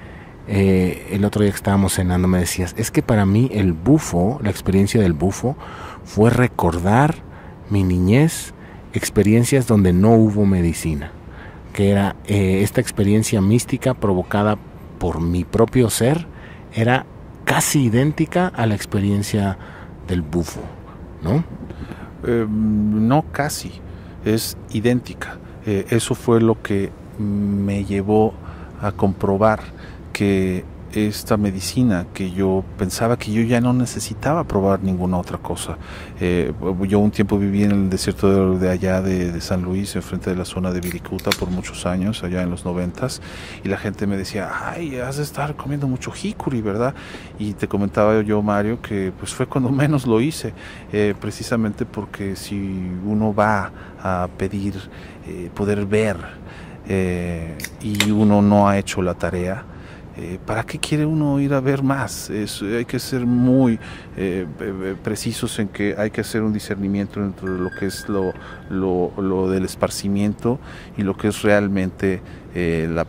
eh, 0.47 1.09
el 1.11 1.25
otro 1.25 1.43
día 1.43 1.51
que 1.51 1.57
estábamos 1.57 1.93
cenando 1.93 2.27
me 2.27 2.39
decías 2.39 2.73
es 2.75 2.89
que 2.89 3.03
para 3.03 3.27
mí 3.27 3.51
el 3.53 3.73
bufo, 3.73 4.39
la 4.41 4.49
experiencia 4.49 4.99
del 4.99 5.13
bufo 5.13 5.55
fue 6.05 6.31
recordar 6.31 7.17
mi 7.69 7.83
niñez, 7.83 8.55
experiencias 8.93 9.67
donde 9.67 9.93
no 9.93 10.11
hubo 10.11 10.45
medicina, 10.45 11.11
que 11.73 11.89
era 11.89 12.15
eh, 12.25 12.61
esta 12.61 12.81
experiencia 12.81 13.41
mística 13.41 13.93
provocada 13.93 14.57
por 14.99 15.19
mi 15.19 15.43
propio 15.43 15.89
ser 15.89 16.27
era 16.73 17.05
casi 17.45 17.83
idéntica 17.85 18.47
a 18.47 18.65
la 18.65 18.75
experiencia 18.75 19.57
del 20.07 20.21
bufo, 20.21 20.61
¿no? 21.21 21.43
Em, 22.25 23.07
no 23.07 23.25
casi, 23.31 23.71
es 24.23 24.57
idéntica. 24.71 25.37
Eh, 25.65 25.85
eso 25.89 26.15
fue 26.15 26.41
lo 26.41 26.61
que 26.61 26.91
me 27.19 27.85
llevó 27.85 28.33
a 28.81 28.91
comprobar 28.91 29.61
que 30.13 30.63
esta 30.95 31.37
medicina 31.37 32.05
que 32.13 32.31
yo 32.31 32.63
pensaba 32.77 33.17
que 33.17 33.31
yo 33.31 33.41
ya 33.41 33.59
no 33.59 33.73
necesitaba 33.73 34.43
probar 34.43 34.83
ninguna 34.83 35.17
otra 35.17 35.37
cosa. 35.37 35.77
Eh, 36.19 36.53
yo 36.87 36.99
un 36.99 37.11
tiempo 37.11 37.37
viví 37.37 37.63
en 37.63 37.71
el 37.71 37.89
desierto 37.89 38.57
de, 38.57 38.69
allá 38.69 39.01
de, 39.01 39.41
San 39.41 39.63
Luis, 39.63 39.95
enfrente 39.95 40.29
de 40.29 40.35
la 40.35 40.45
zona 40.45 40.71
de 40.71 40.79
Viricuta 40.79 41.31
por 41.31 41.49
muchos 41.49 41.85
años, 41.85 42.23
allá 42.23 42.41
en 42.43 42.49
los 42.49 42.65
noventas, 42.65 43.21
y 43.63 43.69
la 43.69 43.77
gente 43.77 44.07
me 44.07 44.17
decía, 44.17 44.51
ay, 44.53 44.97
has 44.97 45.17
de 45.17 45.23
estar 45.23 45.55
comiendo 45.55 45.87
mucho 45.87 46.11
jicuri, 46.11 46.61
¿verdad? 46.61 46.93
Y 47.39 47.53
te 47.53 47.67
comentaba 47.67 48.21
yo, 48.21 48.41
Mario, 48.41 48.81
que 48.81 49.11
pues 49.17 49.33
fue 49.33 49.47
cuando 49.47 49.69
menos 49.83 50.05
lo 50.05 50.21
hice, 50.21 50.53
eh, 50.91 51.15
precisamente 51.19 51.85
porque 51.85 52.35
si 52.35 52.55
uno 53.05 53.33
va 53.33 53.71
a 54.01 54.27
pedir 54.37 54.75
eh, 55.27 55.49
poder 55.53 55.85
ver 55.85 56.17
y 56.85 58.11
uno 58.11 58.41
no 58.41 58.67
ha 58.67 58.77
hecho 58.77 59.01
la 59.01 59.13
tarea, 59.13 59.63
eh, 60.15 60.37
¿Para 60.45 60.63
qué 60.63 60.77
quiere 60.77 61.07
uno 61.07 61.39
ir 61.39 61.55
a 61.55 61.59
ver 61.59 61.81
más? 61.81 62.29
hay 62.29 62.85
que 62.85 62.99
ser 62.99 63.25
muy 63.25 63.79
eh, 64.15 64.45
precisos 65.03 65.57
en 65.57 65.69
que 65.69 65.95
hay 65.97 66.11
que 66.11 66.21
hacer 66.21 66.43
un 66.43 66.53
discernimiento 66.53 67.19
entre 67.19 67.49
lo 67.49 67.71
que 67.71 67.87
es 67.87 68.07
lo, 68.07 68.31
lo, 68.69 69.49
del 69.49 69.65
esparcimiento 69.65 70.59
y 70.97 71.01
lo 71.01 71.17
que 71.17 71.29
es 71.29 71.41
realmente 71.41 72.21
eh, 72.53 72.87
la, 72.91 73.07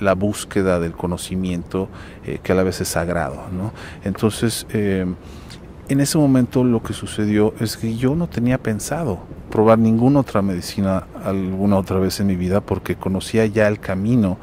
la, 0.00 0.14
búsqueda 0.14 0.78
del 0.78 0.92
conocimiento 0.92 1.88
que 2.42 2.52
a 2.52 2.54
la 2.54 2.64
vez 2.64 2.82
es 2.82 2.88
sagrado. 2.88 3.46
¿no? 3.50 3.72
Entonces, 4.04 4.66
en 4.72 5.16
ese 5.88 6.18
momento 6.18 6.64
lo 6.64 6.82
que 6.82 6.92
sucedió 6.92 7.54
es 7.60 7.78
que 7.78 7.96
yo 7.96 8.14
no 8.14 8.28
tenía 8.28 8.58
pensado 8.58 9.20
probar 9.50 9.78
ninguna 9.78 10.20
otra 10.20 10.42
medicina 10.42 11.06
alguna 11.24 11.76
otra 11.76 11.98
vez 11.98 12.20
en 12.20 12.28
mi 12.28 12.36
vida 12.36 12.60
porque 12.60 12.94
conocía 12.94 13.44
ya 13.46 13.66
el 13.68 13.80
camino 13.80 14.38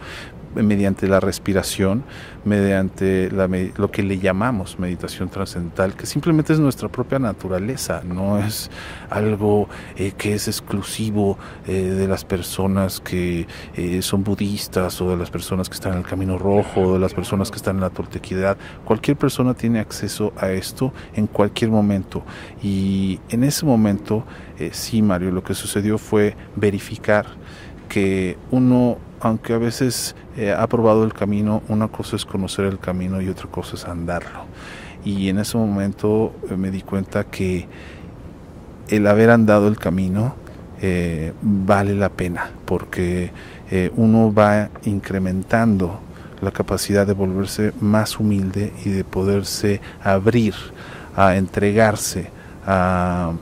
mediante 0.63 1.07
la 1.07 1.19
respiración, 1.19 2.03
mediante 2.45 3.29
lo 3.29 3.91
que 3.91 4.03
le 4.03 4.19
llamamos 4.19 4.79
meditación 4.79 5.29
trascendental, 5.29 5.95
que 5.95 6.05
simplemente 6.05 6.53
es 6.53 6.59
nuestra 6.59 6.89
propia 6.89 7.19
naturaleza, 7.19 8.01
no 8.05 8.37
es 8.37 8.69
algo 9.09 9.67
eh, 9.95 10.13
que 10.17 10.33
es 10.33 10.47
exclusivo 10.47 11.37
eh, 11.67 11.73
de 11.73 12.07
las 12.07 12.23
personas 12.25 12.99
que 12.99 13.47
eh, 13.75 14.01
son 14.01 14.23
budistas 14.23 15.01
o 15.01 15.09
de 15.09 15.17
las 15.17 15.29
personas 15.29 15.69
que 15.69 15.75
están 15.75 15.93
en 15.93 15.99
el 15.99 16.05
camino 16.05 16.37
rojo 16.37 16.81
o 16.81 16.93
de 16.93 16.99
las 16.99 17.13
personas 17.13 17.51
que 17.51 17.57
están 17.57 17.77
en 17.77 17.81
la 17.81 17.89
tortequidad. 17.89 18.57
Cualquier 18.85 19.17
persona 19.17 19.53
tiene 19.53 19.79
acceso 19.79 20.33
a 20.37 20.49
esto 20.49 20.93
en 21.13 21.27
cualquier 21.27 21.71
momento 21.71 22.23
y 22.61 23.19
en 23.29 23.43
ese 23.43 23.65
momento, 23.65 24.23
sí, 24.71 25.01
Mario, 25.01 25.31
lo 25.31 25.43
que 25.43 25.53
sucedió 25.53 25.97
fue 25.97 26.35
verificar 26.55 27.25
que 27.87 28.37
uno 28.51 28.97
aunque 29.19 29.53
a 29.53 29.57
veces 29.57 30.15
eh, 30.37 30.53
ha 30.53 30.67
probado 30.67 31.03
el 31.03 31.13
camino, 31.13 31.63
una 31.67 31.87
cosa 31.87 32.15
es 32.15 32.23
conocer 32.23 32.65
el 32.65 32.77
camino 32.77 33.19
y 33.19 33.27
otra 33.27 33.47
cosa 33.47 33.75
es 33.75 33.85
andarlo. 33.85 34.45
Y 35.03 35.29
en 35.29 35.39
ese 35.39 35.57
momento 35.57 36.31
eh, 36.47 36.55
me 36.55 36.69
di 36.69 36.81
cuenta 36.81 37.23
que 37.23 37.67
el 38.87 39.07
haber 39.07 39.31
andado 39.31 39.67
el 39.67 39.77
camino 39.77 40.35
eh, 40.79 41.33
vale 41.41 41.95
la 41.95 42.09
pena, 42.09 42.51
porque 42.65 43.31
uno 43.97 44.33
va 44.33 44.69
incrementando 44.85 45.99
la 46.41 46.51
capacidad 46.51 47.05
de 47.05 47.11
volverse 47.11 47.73
más 47.81 48.17
humilde 48.17 48.71
y 48.85 48.91
de 48.91 49.03
poderse 49.03 49.81
abrir 50.01 50.53
a 51.17 51.35
entregarse 51.35 52.29
a 52.65 53.33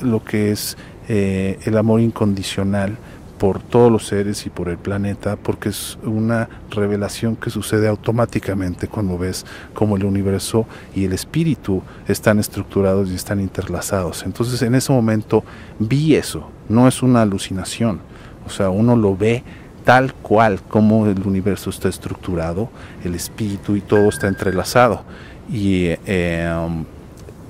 lo 0.00 0.22
que 0.22 0.52
es 0.52 0.76
el 1.08 1.76
amor 1.76 2.00
incondicional 2.00 2.98
por 3.38 3.62
todos 3.62 3.90
los 3.90 4.06
seres 4.06 4.44
y 4.46 4.50
por 4.50 4.68
el 4.68 4.78
planeta, 4.78 5.36
porque 5.36 5.68
es 5.68 5.98
una 6.02 6.48
revelación 6.70 7.36
que 7.36 7.50
sucede 7.50 7.88
automáticamente 7.88 8.88
cuando 8.88 9.16
ves 9.16 9.46
cómo 9.74 9.96
el 9.96 10.04
universo 10.04 10.66
y 10.94 11.04
el 11.04 11.12
espíritu 11.12 11.82
están 12.06 12.38
estructurados 12.38 13.10
y 13.10 13.14
están 13.14 13.40
interlazados. 13.40 14.24
Entonces 14.24 14.60
en 14.62 14.74
ese 14.74 14.92
momento 14.92 15.44
vi 15.78 16.16
eso, 16.16 16.50
no 16.68 16.88
es 16.88 17.02
una 17.02 17.22
alucinación, 17.22 18.00
o 18.46 18.50
sea, 18.50 18.70
uno 18.70 18.96
lo 18.96 19.16
ve 19.16 19.44
tal 19.84 20.12
cual 20.12 20.60
como 20.62 21.06
el 21.06 21.26
universo 21.26 21.70
está 21.70 21.88
estructurado, 21.88 22.68
el 23.04 23.14
espíritu 23.14 23.76
y 23.76 23.80
todo 23.80 24.08
está 24.08 24.28
entrelazado. 24.28 25.02
Y 25.50 25.86
eh, 26.04 26.46
um, 26.54 26.84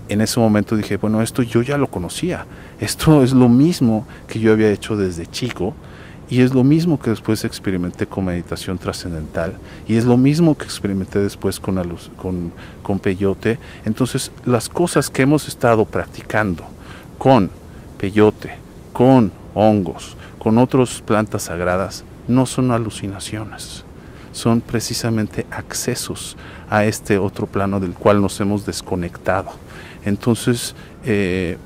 en 0.08 0.20
ese 0.20 0.40
momento 0.40 0.76
dije, 0.76 0.96
bueno, 0.96 1.22
esto 1.22 1.42
yo 1.42 1.62
ya 1.62 1.78
lo 1.78 1.88
conocía, 1.88 2.46
esto 2.80 3.22
es 3.22 3.32
lo 3.32 3.48
mismo 3.48 4.06
que 4.26 4.40
yo 4.40 4.52
había 4.52 4.70
hecho 4.70 4.96
desde 4.96 5.26
chico 5.26 5.74
y 6.30 6.42
es 6.42 6.52
lo 6.52 6.62
mismo 6.62 7.00
que 7.00 7.10
después 7.10 7.44
experimenté 7.44 8.06
con 8.06 8.26
meditación 8.26 8.78
trascendental 8.78 9.54
y 9.86 9.96
es 9.96 10.04
lo 10.04 10.16
mismo 10.16 10.56
que 10.56 10.64
experimenté 10.64 11.20
después 11.20 11.58
con, 11.58 12.52
peyote. 13.02 13.58
Entonces 13.84 14.30
las 14.44 14.68
cosas 14.68 15.08
que 15.08 15.22
hemos 15.22 15.48
estado 15.48 15.84
practicando 15.84 16.64
con 17.16 17.50
peyote, 17.98 18.56
con 18.92 19.32
hongos, 19.54 20.16
con 20.38 20.58
otras 20.58 21.00
plantas 21.00 21.44
sagradas, 21.44 22.04
no 22.28 22.44
son 22.44 22.70
alucinaciones, 22.72 23.84
son 24.32 24.60
precisamente 24.60 25.46
accesos 25.50 26.36
a 26.68 26.84
este 26.84 27.16
otro 27.16 27.46
plano 27.46 27.80
del 27.80 27.94
cual 27.94 28.20
nos 28.20 28.38
hemos 28.40 28.66
desconectado. 28.66 29.50
Entonces 30.04 30.74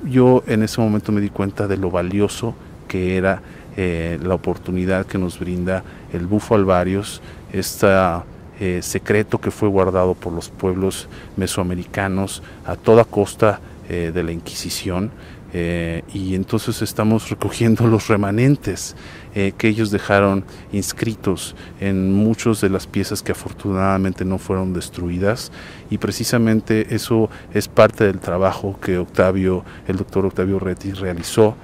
yo 0.05 0.45
en 0.47 0.63
ese 0.63 0.81
momento 0.81 1.11
me 1.11 1.21
di 1.21 1.29
cuenta 1.29 1.67
de 1.67 1.77
lo 1.77 1.91
valioso 1.91 2.55
que 2.89 3.17
era 3.17 3.43
la 3.77 4.35
oportunidad 4.35 5.07
que 5.07 5.19
nos 5.19 5.39
brinda 5.39 5.83
el 6.13 6.27
bufo 6.27 6.55
alvarios, 6.55 7.23
esta 7.53 8.25
eh, 8.61 8.81
secreto 8.81 9.41
que 9.41 9.51
fue 9.51 9.69
guardado 9.69 10.15
por 10.15 10.33
los 10.33 10.49
pueblos 10.49 11.09
mesoamericanos 11.37 12.45
a 12.65 12.77
toda 12.77 13.05
costa 13.05 13.59
eh, 13.89 14.13
de 14.15 14.23
la 14.23 14.31
Inquisición. 14.31 15.11
Eh, 15.55 16.03
y 16.15 16.35
entonces 16.35 16.81
estamos 16.81 17.29
recogiendo 17.29 17.87
los 17.87 18.09
remanentes 18.09 18.97
que 19.33 19.67
ellos 19.67 19.91
dejaron 19.91 20.45
inscritos 20.73 21.57
en 21.81 22.13
muchas 22.13 22.61
de 22.61 22.69
las 22.69 22.87
piezas 22.87 23.23
que 23.23 23.33
afortunadamente 23.33 24.27
no 24.27 24.37
fueron 24.37 24.75
destruidas. 24.75 25.51
Y 25.89 25.97
precisamente 25.97 26.95
eso 26.95 27.31
es 27.55 27.67
parte 27.67 28.05
del 28.05 28.19
trabajo 28.19 28.79
que 28.79 28.99
Octavio, 28.99 29.65
el 29.89 29.97
doctor 29.97 30.27
Octavio 30.27 30.59
Reti 30.59 30.93
realizó 30.93 31.57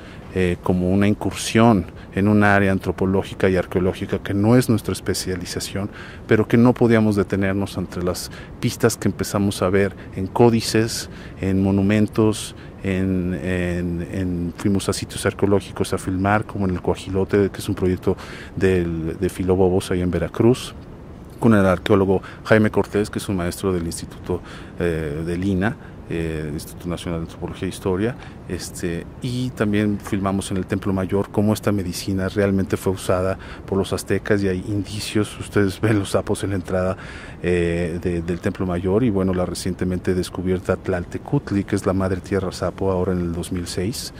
como 0.62 0.90
una 0.90 1.08
incursión 1.08 1.86
en 2.14 2.28
un 2.28 2.42
área 2.42 2.72
antropológica 2.72 3.48
y 3.48 3.56
arqueológica 3.56 4.18
que 4.18 4.34
no 4.34 4.56
es 4.56 4.68
nuestra 4.68 4.92
especialización, 4.92 5.90
pero 6.26 6.48
que 6.48 6.56
no 6.56 6.72
podíamos 6.72 7.16
detenernos 7.16 7.78
ante 7.78 8.02
las 8.02 8.30
pistas 8.60 8.96
que 8.96 9.08
empezamos 9.08 9.62
a 9.62 9.70
ver 9.70 9.94
en 10.16 10.26
códices, 10.26 11.10
en 11.40 11.62
monumentos, 11.62 12.54
en, 12.82 14.52
fuimos 14.56 14.88
a 14.88 14.92
sitios 14.92 15.26
arqueológicos 15.26 15.92
a 15.92 15.98
filmar, 15.98 16.44
como 16.44 16.66
en 16.66 16.74
el 16.74 16.82
Coajilote, 16.82 17.50
que 17.50 17.58
es 17.58 17.68
un 17.68 17.74
proyecto 17.74 18.16
del, 18.56 19.16
de 19.18 19.28
Filobobos 19.28 19.90
ahí 19.90 20.00
en 20.00 20.10
Veracruz, 20.10 20.74
con 21.38 21.54
el 21.54 21.64
arqueólogo 21.64 22.22
Jaime 22.44 22.70
Cortés, 22.70 23.10
que 23.10 23.18
es 23.18 23.28
un 23.28 23.36
maestro 23.36 23.72
del 23.72 23.86
Instituto 23.86 24.40
eh, 24.80 25.22
de 25.24 25.36
Lina, 25.36 25.76
eh, 26.10 26.50
Instituto 26.52 26.88
Nacional 26.88 27.20
de 27.20 27.26
Antropología 27.26 27.66
e 27.66 27.68
Historia, 27.68 28.16
este, 28.48 29.06
y 29.22 29.50
también 29.50 29.98
filmamos 29.98 30.50
en 30.50 30.56
el 30.56 30.66
Templo 30.66 30.92
Mayor 30.92 31.30
cómo 31.30 31.52
esta 31.52 31.72
medicina 31.72 32.28
realmente 32.28 32.76
fue 32.76 32.92
usada 32.92 33.38
por 33.66 33.78
los 33.78 33.92
aztecas 33.92 34.42
y 34.42 34.48
hay 34.48 34.64
indicios, 34.68 35.38
ustedes 35.38 35.80
ven 35.82 35.98
los 35.98 36.10
sapos 36.10 36.44
en 36.44 36.50
la 36.50 36.56
entrada 36.56 36.96
eh, 37.42 37.98
del 38.02 38.40
Templo 38.40 38.66
Mayor 38.66 39.04
y 39.04 39.10
bueno, 39.10 39.34
la 39.34 39.46
recientemente 39.46 40.14
descubierta 40.14 40.76
Tlaltecutli, 40.76 41.64
que 41.64 41.76
es 41.76 41.86
la 41.86 41.92
madre 41.92 42.20
tierra 42.20 42.52
sapo 42.52 42.90
ahora 42.90 43.12
en 43.12 43.20
el 43.20 43.32
2006. 43.32 44.12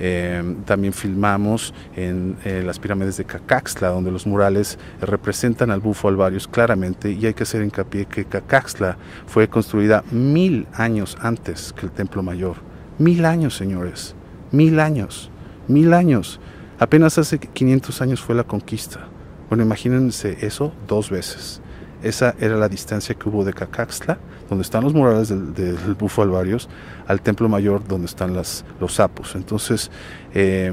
Eh, 0.00 0.56
también 0.64 0.92
filmamos 0.92 1.74
en 1.94 2.36
las 2.66 2.78
pirámides 2.78 3.18
de 3.18 3.24
Cacaxtla, 3.24 3.88
donde 3.88 4.10
los 4.10 4.26
murales 4.26 4.78
representan 5.00 5.70
al 5.70 5.80
bufo 5.80 6.08
alvarius 6.08 6.48
claramente 6.48 7.12
y 7.12 7.26
hay 7.26 7.34
que 7.34 7.42
hacer 7.42 7.62
hincapié 7.62 8.06
que 8.06 8.24
Cacaxtla 8.24 8.96
fue 9.26 9.48
construida 9.48 10.02
mil 10.10 10.66
años 10.72 11.18
antes 11.20 11.74
que 11.74 11.86
el 11.86 11.92
Templo 11.92 12.22
Mayor. 12.22 12.56
Mil 12.98 13.24
años, 13.24 13.56
señores, 13.56 14.14
mil 14.50 14.80
años, 14.80 15.30
mil 15.68 15.92
años. 15.94 16.40
Apenas 16.78 17.18
hace 17.18 17.38
500 17.38 18.00
años 18.00 18.20
fue 18.20 18.34
la 18.34 18.44
conquista. 18.44 19.06
Bueno, 19.48 19.64
imagínense 19.64 20.38
eso 20.40 20.72
dos 20.86 21.10
veces. 21.10 21.60
Esa 22.02 22.34
era 22.40 22.56
la 22.56 22.68
distancia 22.68 23.14
que 23.14 23.28
hubo 23.28 23.44
de 23.44 23.52
Cacaxtla, 23.52 24.18
donde 24.48 24.62
están 24.62 24.84
los 24.84 24.94
murales 24.94 25.28
del, 25.28 25.94
Bufo 25.98 26.22
Alvarios, 26.22 26.68
al 27.06 27.20
Templo 27.20 27.48
Mayor, 27.48 27.86
donde 27.86 28.06
están 28.06 28.34
los 28.34 28.64
sapos. 28.88 29.34
Entonces, 29.34 29.90
eh, 30.34 30.72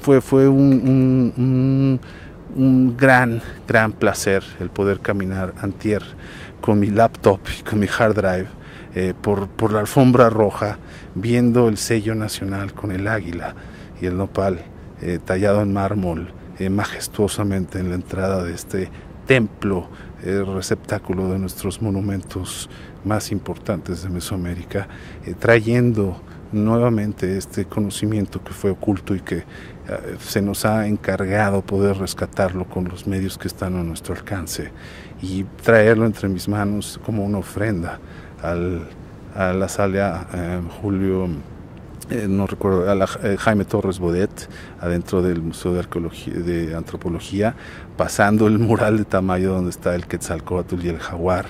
fue, 0.00 0.20
fue 0.20 0.48
un, 0.48 2.00
un, 2.56 2.96
gran, 2.96 3.42
gran 3.68 3.92
placer 3.92 4.42
el 4.60 4.70
poder 4.70 5.00
caminar 5.00 5.52
antier 5.60 6.02
con 6.60 6.78
mi 6.78 6.88
laptop 6.88 7.40
y 7.58 7.62
con 7.62 7.78
mi 7.78 7.86
hard 7.86 8.14
drive 8.14 8.46
eh, 8.94 9.12
por, 9.20 9.48
por 9.48 9.72
la 9.72 9.80
alfombra 9.80 10.30
roja, 10.30 10.78
viendo 11.14 11.68
el 11.68 11.76
sello 11.76 12.14
nacional 12.14 12.72
con 12.72 12.92
el 12.92 13.08
águila 13.08 13.54
y 14.00 14.06
el 14.06 14.16
nopal 14.16 14.60
eh, 15.02 15.18
tallado 15.22 15.60
en 15.62 15.72
mármol 15.72 16.32
majestuosamente 16.70 17.78
en 17.78 17.90
la 17.90 17.96
entrada 17.96 18.42
de 18.42 18.54
este 18.54 18.88
templo 19.26 19.88
el 20.22 20.46
receptáculo 20.46 21.28
de 21.30 21.38
nuestros 21.38 21.82
monumentos 21.82 22.68
más 23.04 23.30
importantes 23.32 24.02
de 24.02 24.08
Mesoamérica, 24.08 24.88
eh, 25.24 25.34
trayendo 25.38 26.20
nuevamente 26.52 27.36
este 27.36 27.64
conocimiento 27.64 28.42
que 28.42 28.52
fue 28.52 28.70
oculto 28.70 29.14
y 29.14 29.20
que 29.20 29.38
eh, 29.38 29.44
se 30.20 30.40
nos 30.42 30.64
ha 30.64 30.86
encargado 30.86 31.62
poder 31.62 31.98
rescatarlo 31.98 32.64
con 32.66 32.84
los 32.84 33.06
medios 33.06 33.36
que 33.36 33.48
están 33.48 33.76
a 33.76 33.82
nuestro 33.82 34.14
alcance 34.14 34.70
y 35.20 35.44
traerlo 35.62 36.06
entre 36.06 36.28
mis 36.28 36.48
manos 36.48 37.00
como 37.04 37.24
una 37.24 37.38
ofrenda 37.38 37.98
al, 38.42 38.88
a 39.34 39.52
la 39.52 39.68
sala 39.68 40.28
eh, 40.32 40.60
Julio 40.80 41.28
eh, 42.10 42.26
no 42.28 42.46
recuerdo, 42.46 42.90
a 42.90 43.08
eh, 43.22 43.36
Jaime 43.36 43.64
Torres 43.64 43.98
Bodet, 43.98 44.48
adentro 44.80 45.22
del 45.22 45.42
Museo 45.42 45.72
de, 45.72 45.80
Arqueología, 45.80 46.34
de 46.34 46.74
Antropología, 46.74 47.56
pasando 47.96 48.46
el 48.46 48.58
mural 48.58 48.98
de 48.98 49.04
Tamayo 49.04 49.52
donde 49.52 49.70
está 49.70 49.94
el 49.94 50.06
Quetzalcóatl 50.06 50.84
y 50.84 50.88
el 50.88 50.98
jaguar, 50.98 51.46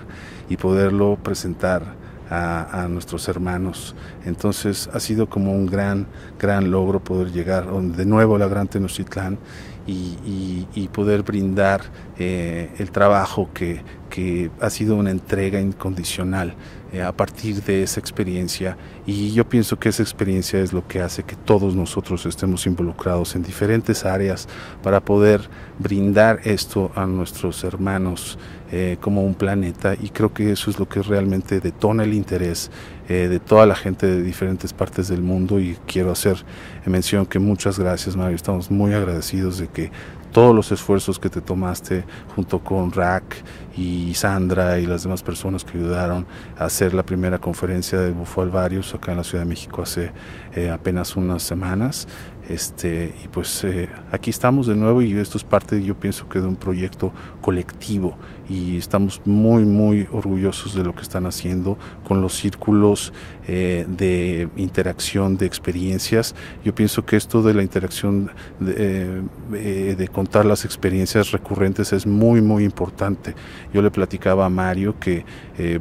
y 0.49 0.57
poderlo 0.57 1.19
presentar 1.23 1.83
a, 2.31 2.87
nuestros 2.89 3.29
hermanos. 3.29 3.95
Entonces 4.25 4.89
ha 4.93 5.01
sido 5.01 5.29
como 5.29 5.53
un 5.53 5.67
gran, 5.67 6.07
gran 6.39 6.71
logro 6.71 7.01
poder 7.01 7.33
llegar 7.33 7.71
de 7.71 8.07
nuevo 8.07 8.37
a 8.37 8.39
la 8.39 8.49
Gran 8.49 8.67
Tenochtitlán 8.67 9.39
y, 9.87 10.89
poder 10.93 11.23
brindar 11.23 11.83
eh, 12.19 12.71
el 12.79 12.91
trabajo 12.91 13.51
que, 13.53 13.83
que 14.09 14.51
ha 14.61 14.71
sido 14.71 14.97
una 14.97 15.11
entrega 15.11 15.61
incondicional 15.61 16.55
eh, 16.97 17.03
a 17.03 17.13
partir 17.13 17.63
de 17.63 17.83
esa 17.83 18.01
experiencia. 18.01 18.79
Y 19.07 19.33
yo 19.33 19.47
pienso 19.47 19.79
que 19.79 19.91
esa 19.91 20.03
experiencia 20.03 20.61
es 20.61 20.73
lo 20.73 20.87
que 20.89 21.01
hace 21.03 21.25
que 21.25 21.37
todos 21.37 21.75
nosotros 21.75 22.25
estemos 22.25 22.67
involucrados 22.67 23.37
en 23.37 23.43
diferentes 23.43 24.07
áreas 24.07 24.49
para 24.83 25.01
poder 25.01 25.43
brindar 25.79 26.41
esto 26.45 26.91
a 26.95 27.05
nuestros 27.05 27.65
hermanos 27.65 28.39
eh, 28.73 28.97
como 28.99 29.25
un 29.25 29.35
planeta. 29.35 29.95
Y 29.95 30.09
creo 30.09 30.33
que 30.33 30.53
eso 30.53 30.71
es 30.71 30.79
lo 30.79 30.89
que 30.89 31.03
realmente 31.03 31.61
detona 31.61 32.05
el 32.05 32.15
interés 32.15 32.71
eh, 33.11 33.29
de 33.29 33.41
toda 33.41 33.67
la 33.67 33.77
gente 33.77 34.07
de 34.07 34.23
diferentes 34.23 34.73
partes 34.73 35.09
del 35.09 35.21
mundo. 35.21 35.61
Y 35.61 35.77
quiero 35.87 36.13
hacer 36.13 36.45
mención 36.87 37.27
que 37.27 37.39
muchas 37.39 37.79
gracias 37.79 38.17
Mario, 38.17 38.37
estamos 38.37 38.71
muy 38.71 38.95
agradecidos 38.95 39.59
de 39.59 39.69
que 39.69 39.91
todos 40.33 40.55
los 40.55 40.73
esfuerzos 40.73 41.19
que 41.19 41.31
te 41.31 41.41
tomaste 41.41 42.05
junto 42.35 42.59
con 42.61 42.93
Rack 42.93 43.37
y 43.77 44.15
Sandra 44.15 44.79
y 44.79 44.87
las 44.87 45.03
demás 45.03 45.23
personas 45.23 45.65
que 45.65 45.79
ayudaron 45.79 46.27
a 46.59 46.65
hacer 46.65 46.95
la 46.95 47.05
primera 47.05 47.39
conferencia 47.39 47.99
de 48.01 48.11
Bufo 48.11 48.43
Alvarius 48.43 48.95
acá 48.95 49.13
en 49.13 49.19
la 49.19 49.25
Ciudad 49.25 49.45
de 49.45 49.49
México 49.49 49.83
hace 49.83 50.13
eh, 50.55 50.71
apenas 50.71 51.17
unas 51.17 51.43
semanas. 51.43 52.09
Este, 52.49 53.13
y 53.25 53.29
pues 53.29 53.65
eh, 53.65 53.89
aquí 54.13 54.31
estamos 54.31 54.69
de 54.69 54.77
nuevo 54.77 55.03
y 55.03 55.13
esto 55.19 55.37
es 55.37 55.43
parte, 55.43 55.83
yo 55.83 55.97
pienso 55.97 56.29
que 56.29 56.41
de 56.41 56.47
un 56.47 56.55
proyecto 56.55 57.13
colectivo 57.41 58.17
y 58.49 58.77
estamos 58.77 59.21
muy, 59.25 59.65
muy 59.65 60.07
orgullosos 60.13 60.75
de 60.75 60.85
lo 60.85 60.95
que 60.95 61.03
están 61.03 61.27
haciendo 61.27 61.79
con 62.07 62.21
los 62.21 62.35
círculos 62.35 63.13
eh, 63.49 63.87
de 63.89 64.49
interacción 64.57 65.37
de 65.37 65.47
experiencias. 65.47 66.35
Yo 66.65 66.75
pienso 66.75 67.05
que 67.05 67.17
esto 67.17 67.43
de 67.43 67.55
la 67.55 67.63
interacción, 67.63 68.31
de, 68.61 69.23
eh, 69.55 69.95
de 69.97 70.09
contar 70.09 70.45
las 70.45 70.65
experiencias 70.65 71.33
recurrentes 71.33 71.93
es 71.93 72.07
muy, 72.07 72.41
muy 72.41 72.65
importante. 72.65 73.35
Yo 73.73 73.83
le 73.83 73.91
platicaba 73.91 74.47
a 74.47 74.49
Mario 74.49 74.99
que 74.99 75.25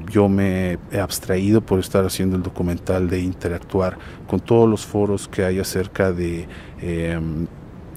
yo 0.10 0.30
me 0.30 0.78
he 0.92 1.00
abstraído 1.00 1.60
por 1.60 1.80
estar 1.80 2.06
haciendo 2.06 2.38
el 2.38 2.44
documental 2.44 3.10
de 3.10 3.20
interactuar 3.20 3.98
con 4.26 4.40
todos 4.40 4.70
los 4.70 4.86
foros 4.86 5.28
que 5.28 5.44
hay 5.44 5.60
acerca 5.60 6.14
de 6.14 6.48
Em, 6.82 7.48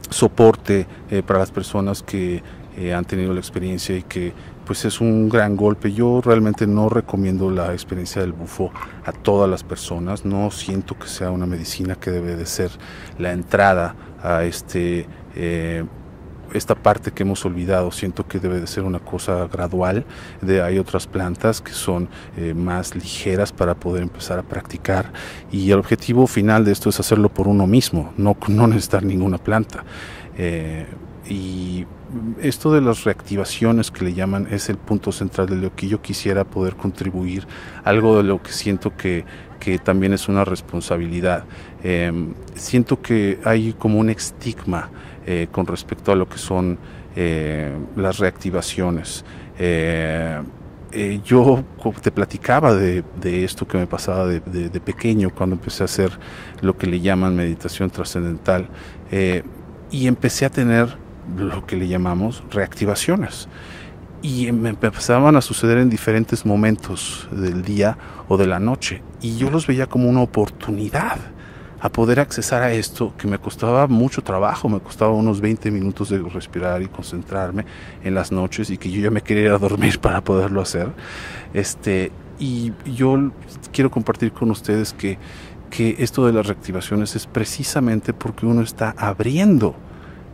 soporte 0.09 0.87
eh, 1.11 1.23
para 1.23 1.41
las 1.41 1.51
personas 1.51 2.03
que 2.03 2.43
eh, 2.79 2.95
han 2.95 3.05
tenido 3.05 3.35
la 3.35 3.41
experiencia 3.41 3.95
y 3.95 4.03
que 4.03 4.33
pues 4.69 4.85
es 4.85 5.01
un 5.01 5.31
gran 5.31 5.57
golpe. 5.57 5.95
Yo 5.95 6.21
realmente 6.21 6.67
no 6.67 6.91
recomiendo 6.91 7.51
la 7.51 7.73
experiencia 7.73 8.21
del 8.21 8.35
bufo 8.35 8.71
a 9.03 9.13
todas 9.13 9.49
las 9.49 9.65
personas. 9.65 10.27
No 10.27 10.51
siento 10.51 10.97
que 10.99 11.09
sea 11.09 11.31
una 11.31 11.47
medicina 11.47 11.95
que 11.95 12.11
debe 12.11 12.37
de 12.37 12.45
ser 12.45 12.71
la 13.19 13.33
entrada 13.33 13.97
a 14.23 14.45
este 14.45 15.07
eh, 15.35 15.85
esta 16.53 16.75
parte 16.75 17.13
que 17.13 17.23
hemos 17.23 17.45
olvidado 17.47 17.91
siento 17.91 18.27
que 18.27 18.41
debe 18.41 18.61
de 18.61 18.67
ser 18.67 18.85
una 18.85 18.99
cosa 18.99 19.49
gradual. 19.49 20.05
De, 20.43 20.61
hay 20.61 20.79
otras 20.79 21.07
plantas 21.07 21.63
que 21.63 21.73
son 21.73 22.11
eh, 22.37 22.53
más 22.53 22.95
ligeras 22.95 23.53
para 23.53 23.75
poder 23.75 24.03
empezar 24.03 24.39
a 24.39 24.43
practicar 24.43 25.15
y 25.51 25.71
el 25.71 25.79
objetivo 25.79 26.27
final 26.27 26.67
de 26.67 26.73
esto 26.73 26.91
es 26.91 27.01
hacerlo 27.01 27.31
por 27.31 27.49
uno 27.49 27.67
mismo, 27.67 28.13
no, 28.19 28.37
no 28.49 28.67
necesitar 28.67 29.03
ninguna 29.03 29.39
planta. 29.39 29.85
Eh, 30.37 30.87
y 31.27 31.87
esto 32.41 32.73
de 32.73 32.81
las 32.81 33.05
reactivaciones 33.05 33.91
que 33.91 34.05
le 34.05 34.15
llaman 34.15 34.49
es 34.51 34.69
el 34.69 34.77
punto 34.77 35.13
central 35.13 35.49
de 35.49 35.57
lo 35.57 35.75
que 35.75 35.89
yo 35.89 36.01
quisiera 36.01 36.45
poder 36.45 36.77
contribuir, 36.77 37.47
algo 37.85 38.17
de 38.17 38.23
lo 38.23 38.43
que 38.43 38.53
siento 38.53 38.97
que, 38.97 39.25
que 39.59 39.79
también 39.79 40.13
es 40.13 40.29
una 40.29 40.45
responsabilidad. 40.45 41.45
Em, 41.83 42.35
siento 42.55 43.01
que 43.01 43.39
hay 43.45 43.73
como 43.73 43.99
un 43.99 44.11
estigma 44.11 44.91
eh, 45.27 45.49
con 45.51 45.67
respecto 45.67 46.13
a 46.13 46.17
lo 46.17 46.29
que 46.29 46.39
son 46.39 46.79
eh, 47.17 47.77
las 47.97 48.19
reactivaciones. 48.19 49.25
Eh, 49.59 50.41
yo 51.23 51.65
te 52.01 52.11
platicaba 52.11 52.75
de, 52.75 53.05
esto 53.45 53.69
que 53.69 53.77
me 53.77 53.87
pasaba 53.87 54.27
de, 54.27 54.81
pequeño 54.81 55.29
cuando 55.29 55.57
empecé 55.57 55.83
a 55.83 55.85
hacer 55.85 56.11
lo 56.63 56.79
que 56.79 56.87
le 56.87 57.01
llaman 57.01 57.37
meditación 57.37 57.91
trascendental 57.91 58.71
y 59.91 60.07
empecé 60.07 60.47
a 60.47 60.51
tener 60.51 60.97
lo 61.37 61.67
que 61.67 61.77
le 61.77 61.89
llamamos 61.89 62.43
reactivaciones 62.51 63.49
y 64.23 64.51
me 64.53 64.71
empezaban 64.71 65.37
a 65.37 65.41
suceder 65.41 65.79
en 65.79 65.91
diferentes 65.91 66.45
momentos 66.45 67.29
del 67.31 67.63
día 67.63 67.97
o 68.29 68.37
de 68.37 68.47
la 68.47 68.59
noche 68.59 69.03
y 69.21 69.37
yo 69.37 69.51
los 69.51 69.67
veía 69.67 69.87
como 69.87 70.09
una 70.09 70.23
oportunidad 70.23 71.19
a 71.81 71.91
poder 71.91 72.19
accesar 72.19 72.63
a 72.63 72.73
esto 72.73 73.15
que 73.17 73.29
me 73.29 73.39
costaba 73.39 73.87
mucho 73.87 74.23
trabajo, 74.23 74.69
me 74.69 74.81
costaba 74.81 75.13
unos 75.13 75.41
20 75.41 75.71
minutos 75.71 76.09
de 76.09 76.19
respirar 76.19 76.83
y 76.83 76.89
concentrarme 76.89 77.65
en 78.03 78.15
las 78.15 78.33
noches 78.33 78.71
y 78.71 78.79
que 78.79 78.91
yo 78.91 79.01
ya 79.01 79.11
me 79.11 79.23
quería 79.23 79.45
ir 79.45 79.51
a 79.53 79.59
dormir 79.59 79.99
para 80.01 80.23
poderlo 80.23 80.61
hacer. 80.61 80.89
Este, 81.55 82.11
y 82.39 82.73
yo 82.85 83.31
quiero 83.73 83.91
compartir 83.91 84.33
con 84.33 84.51
ustedes 84.51 84.93
que, 84.93 85.19
que 85.71 85.97
esto 85.99 86.27
de 86.27 86.33
las 86.33 86.47
reactivaciones 86.47 87.15
es 87.15 87.27
precisamente 87.27 88.13
porque 88.13 88.47
uno 88.47 88.63
está 88.63 88.95
abriendo 88.99 89.77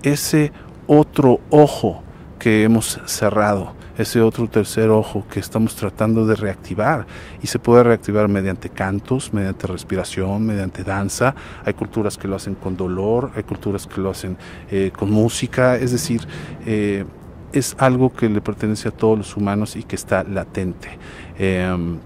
ese 0.02 0.52
otro 0.86 1.40
ojo 1.50 2.02
que 2.38 2.64
hemos 2.64 3.00
cerrado 3.06 3.72
ese 3.98 4.20
otro 4.20 4.48
tercer 4.48 4.90
ojo 4.90 5.24
que 5.30 5.40
estamos 5.40 5.76
tratando 5.76 6.26
de 6.26 6.34
reactivar 6.34 7.06
y 7.42 7.46
se 7.46 7.58
puede 7.58 7.84
reactivar 7.84 8.28
mediante 8.28 8.68
cantos, 8.68 9.32
mediante 9.32 9.66
respiración, 9.66 10.44
mediante 10.44 10.82
danza. 10.82 11.34
Hay 11.64 11.74
culturas 11.74 12.18
que 12.18 12.26
lo 12.28 12.36
hacen 12.36 12.54
con 12.54 12.76
dolor, 12.76 13.30
hay 13.36 13.44
culturas 13.44 13.86
que 13.86 14.00
lo 14.00 14.10
hacen 14.10 14.36
eh, 14.70 14.90
con 14.96 15.10
música, 15.10 15.76
es 15.76 15.92
decir, 15.92 16.26
eh, 16.66 17.04
es 17.52 17.76
algo 17.78 18.12
que 18.12 18.28
le 18.28 18.40
pertenece 18.40 18.88
a 18.88 18.90
todos 18.90 19.16
los 19.16 19.36
humanos 19.36 19.76
y 19.76 19.84
que 19.84 19.94
está 19.94 20.24
latente. 20.24 20.98
Em, 21.38 21.98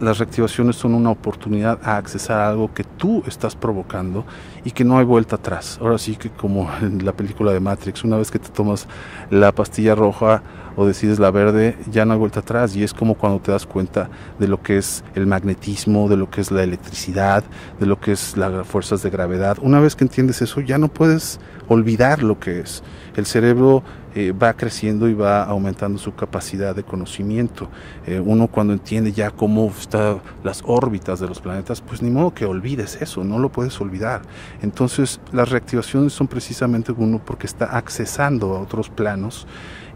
las 0.00 0.18
reactivaciones 0.18 0.76
son 0.76 0.94
una 0.94 1.10
oportunidad 1.10 1.78
a 1.82 1.96
accesar 1.96 2.40
a 2.40 2.48
algo 2.48 2.72
que 2.72 2.84
tú 2.84 3.22
estás 3.26 3.56
provocando 3.56 4.24
y 4.64 4.70
que 4.70 4.84
no 4.84 4.98
hay 4.98 5.04
vuelta 5.04 5.36
atrás. 5.36 5.78
Ahora 5.80 5.98
sí 5.98 6.16
que 6.16 6.30
como 6.30 6.70
en 6.80 7.04
la 7.04 7.12
película 7.12 7.52
de 7.52 7.60
Matrix, 7.60 8.04
una 8.04 8.16
vez 8.16 8.30
que 8.30 8.38
te 8.38 8.48
tomas 8.48 8.86
la 9.30 9.52
pastilla 9.52 9.94
roja 9.94 10.42
o 10.76 10.86
decides 10.86 11.18
la 11.18 11.30
verde, 11.30 11.78
ya 11.90 12.04
no 12.04 12.12
hay 12.12 12.18
vuelta 12.18 12.40
atrás 12.40 12.76
y 12.76 12.82
es 12.82 12.92
como 12.92 13.14
cuando 13.14 13.40
te 13.40 13.50
das 13.50 13.64
cuenta 13.64 14.10
de 14.38 14.46
lo 14.46 14.62
que 14.62 14.76
es 14.76 15.02
el 15.14 15.26
magnetismo, 15.26 16.08
de 16.08 16.16
lo 16.16 16.30
que 16.30 16.42
es 16.42 16.50
la 16.50 16.62
electricidad, 16.62 17.44
de 17.80 17.86
lo 17.86 17.98
que 17.98 18.12
es 18.12 18.36
las 18.36 18.66
fuerzas 18.66 19.02
de 19.02 19.10
gravedad. 19.10 19.56
Una 19.62 19.80
vez 19.80 19.96
que 19.96 20.04
entiendes 20.04 20.42
eso, 20.42 20.60
ya 20.60 20.76
no 20.76 20.88
puedes 20.88 21.40
olvidar 21.68 22.22
lo 22.22 22.38
que 22.38 22.60
es. 22.60 22.82
El 23.16 23.24
cerebro 23.24 23.82
eh, 24.18 24.32
va 24.32 24.54
creciendo 24.54 25.10
y 25.10 25.12
va 25.12 25.44
aumentando 25.44 25.98
su 25.98 26.14
capacidad 26.14 26.74
de 26.74 26.82
conocimiento. 26.82 27.68
Eh, 28.06 28.18
uno 28.18 28.46
cuando 28.46 28.72
entiende 28.72 29.12
ya 29.12 29.30
cómo 29.30 29.70
están 29.78 30.22
las 30.42 30.62
órbitas 30.64 31.20
de 31.20 31.28
los 31.28 31.38
planetas, 31.38 31.82
pues 31.82 32.00
ni 32.00 32.08
modo 32.08 32.32
que 32.32 32.46
olvides 32.46 32.96
eso, 33.02 33.24
no 33.24 33.38
lo 33.38 33.50
puedes 33.50 33.78
olvidar. 33.78 34.22
Entonces 34.62 35.20
las 35.32 35.50
reactivaciones 35.50 36.14
son 36.14 36.28
precisamente 36.28 36.92
uno 36.92 37.20
porque 37.22 37.46
está 37.46 37.76
accesando 37.76 38.56
a 38.56 38.60
otros 38.60 38.88
planos 38.88 39.46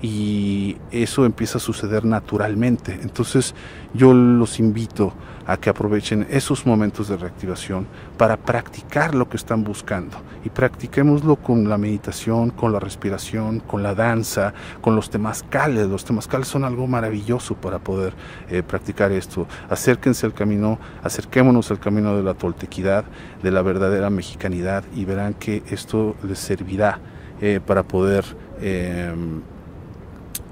y 0.02 0.76
eso 0.90 1.24
empieza 1.24 1.56
a 1.56 1.62
suceder 1.62 2.04
naturalmente. 2.04 2.98
Entonces 3.00 3.54
yo 3.94 4.12
los 4.12 4.60
invito 4.60 5.14
a 5.50 5.56
que 5.56 5.68
aprovechen 5.68 6.28
esos 6.30 6.64
momentos 6.64 7.08
de 7.08 7.16
reactivación 7.16 7.88
para 8.16 8.36
practicar 8.36 9.16
lo 9.16 9.28
que 9.28 9.36
están 9.36 9.64
buscando 9.64 10.16
y 10.44 10.48
practiquémoslo 10.48 11.34
con 11.34 11.68
la 11.68 11.76
meditación, 11.76 12.50
con 12.50 12.72
la 12.72 12.78
respiración, 12.78 13.58
con 13.58 13.82
la 13.82 13.96
danza, 13.96 14.54
con 14.80 14.94
los 14.94 15.10
temazcales. 15.10 15.88
Los 15.88 16.04
temazcales 16.04 16.46
son 16.46 16.62
algo 16.62 16.86
maravilloso 16.86 17.56
para 17.56 17.80
poder 17.80 18.14
eh, 18.48 18.62
practicar 18.62 19.10
esto. 19.10 19.48
Acérquense 19.68 20.24
al 20.24 20.34
camino, 20.34 20.78
acerquémonos 21.02 21.68
al 21.72 21.80
camino 21.80 22.16
de 22.16 22.22
la 22.22 22.34
toltequidad, 22.34 23.04
de 23.42 23.50
la 23.50 23.62
verdadera 23.62 24.08
mexicanidad 24.08 24.84
y 24.94 25.04
verán 25.04 25.34
que 25.34 25.64
esto 25.68 26.14
les 26.22 26.38
servirá 26.38 27.00
eh, 27.40 27.58
para 27.64 27.82
poder 27.82 28.24
eh, 28.60 29.12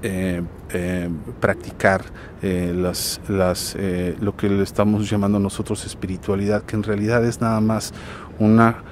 eh, 0.01 0.41
eh, 0.71 1.09
practicar 1.41 2.05
eh, 2.41 2.73
las, 2.73 3.19
las, 3.27 3.75
lo 4.21 4.37
que 4.37 4.47
le 4.47 4.63
estamos 4.63 5.09
llamando 5.09 5.39
nosotros 5.39 5.85
espiritualidad, 5.85 6.63
que 6.63 6.77
en 6.77 6.83
realidad 6.83 7.25
es 7.25 7.41
nada 7.41 7.59
más 7.59 7.93
una 8.39 8.83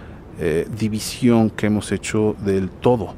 división 0.78 1.50
que 1.50 1.66
hemos 1.66 1.92
hecho 1.92 2.36
del 2.46 2.70
todo. 2.70 3.16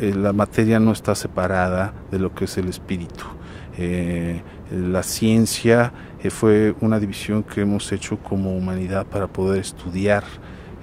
la 0.00 0.34
materia 0.34 0.78
no 0.78 0.92
está 0.92 1.14
separada 1.14 1.94
de 2.10 2.18
lo 2.18 2.34
que 2.34 2.44
es 2.44 2.58
el 2.58 2.68
espíritu. 2.68 3.24
la 4.70 5.02
ciencia 5.02 5.94
fue 6.28 6.74
una 6.80 7.00
división 7.00 7.42
que 7.42 7.62
hemos 7.62 7.90
hecho 7.90 8.18
como 8.18 8.54
humanidad 8.54 9.06
para 9.06 9.28
poder 9.28 9.60
estudiar 9.60 10.24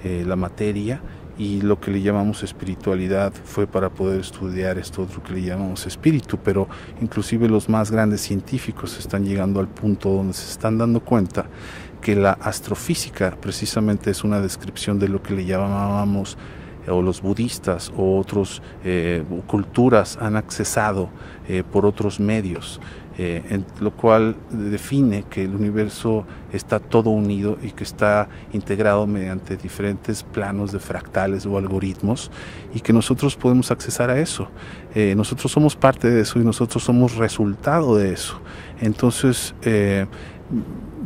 la 0.02 0.34
materia 0.34 1.00
y 1.38 1.60
lo 1.60 1.80
que 1.80 1.90
le 1.90 2.00
llamamos 2.00 2.42
espiritualidad 2.42 3.32
fue 3.44 3.66
para 3.66 3.90
poder 3.90 4.20
estudiar 4.20 4.78
esto 4.78 5.02
otro 5.02 5.22
que 5.22 5.32
le 5.32 5.42
llamamos 5.42 5.86
espíritu, 5.86 6.38
pero 6.42 6.68
inclusive 7.00 7.48
los 7.48 7.68
más 7.68 7.90
grandes 7.90 8.20
científicos 8.20 8.98
están 8.98 9.24
llegando 9.24 9.60
al 9.60 9.68
punto 9.68 10.10
donde 10.10 10.34
se 10.34 10.50
están 10.50 10.78
dando 10.78 11.00
cuenta 11.00 11.46
que 12.00 12.14
la 12.14 12.32
astrofísica 12.32 13.36
precisamente 13.40 14.10
es 14.10 14.24
una 14.24 14.40
descripción 14.40 14.98
de 14.98 15.08
lo 15.08 15.22
que 15.22 15.34
le 15.34 15.44
llamábamos 15.44 16.36
o 16.86 17.02
los 17.02 17.22
budistas 17.22 17.92
o 17.96 18.18
otras 18.18 18.60
eh, 18.84 19.24
culturas 19.46 20.18
han 20.20 20.36
accesado 20.36 21.08
eh, 21.48 21.62
por 21.64 21.86
otros 21.86 22.20
medios. 22.20 22.80
Eh, 23.16 23.44
en 23.48 23.64
lo 23.80 23.92
cual 23.92 24.34
define 24.50 25.22
que 25.30 25.44
el 25.44 25.54
universo 25.54 26.26
está 26.52 26.80
todo 26.80 27.10
unido 27.10 27.58
y 27.62 27.70
que 27.70 27.84
está 27.84 28.28
integrado 28.52 29.06
mediante 29.06 29.56
diferentes 29.56 30.24
planos 30.24 30.72
de 30.72 30.80
fractales 30.80 31.46
o 31.46 31.56
algoritmos 31.56 32.32
y 32.74 32.80
que 32.80 32.92
nosotros 32.92 33.36
podemos 33.36 33.70
accesar 33.70 34.10
a 34.10 34.18
eso. 34.18 34.48
Eh, 34.96 35.14
nosotros 35.16 35.52
somos 35.52 35.76
parte 35.76 36.10
de 36.10 36.22
eso 36.22 36.40
y 36.40 36.44
nosotros 36.44 36.82
somos 36.82 37.14
resultado 37.14 37.96
de 37.96 38.12
eso. 38.12 38.40
Entonces, 38.80 39.54
eh, 39.62 40.06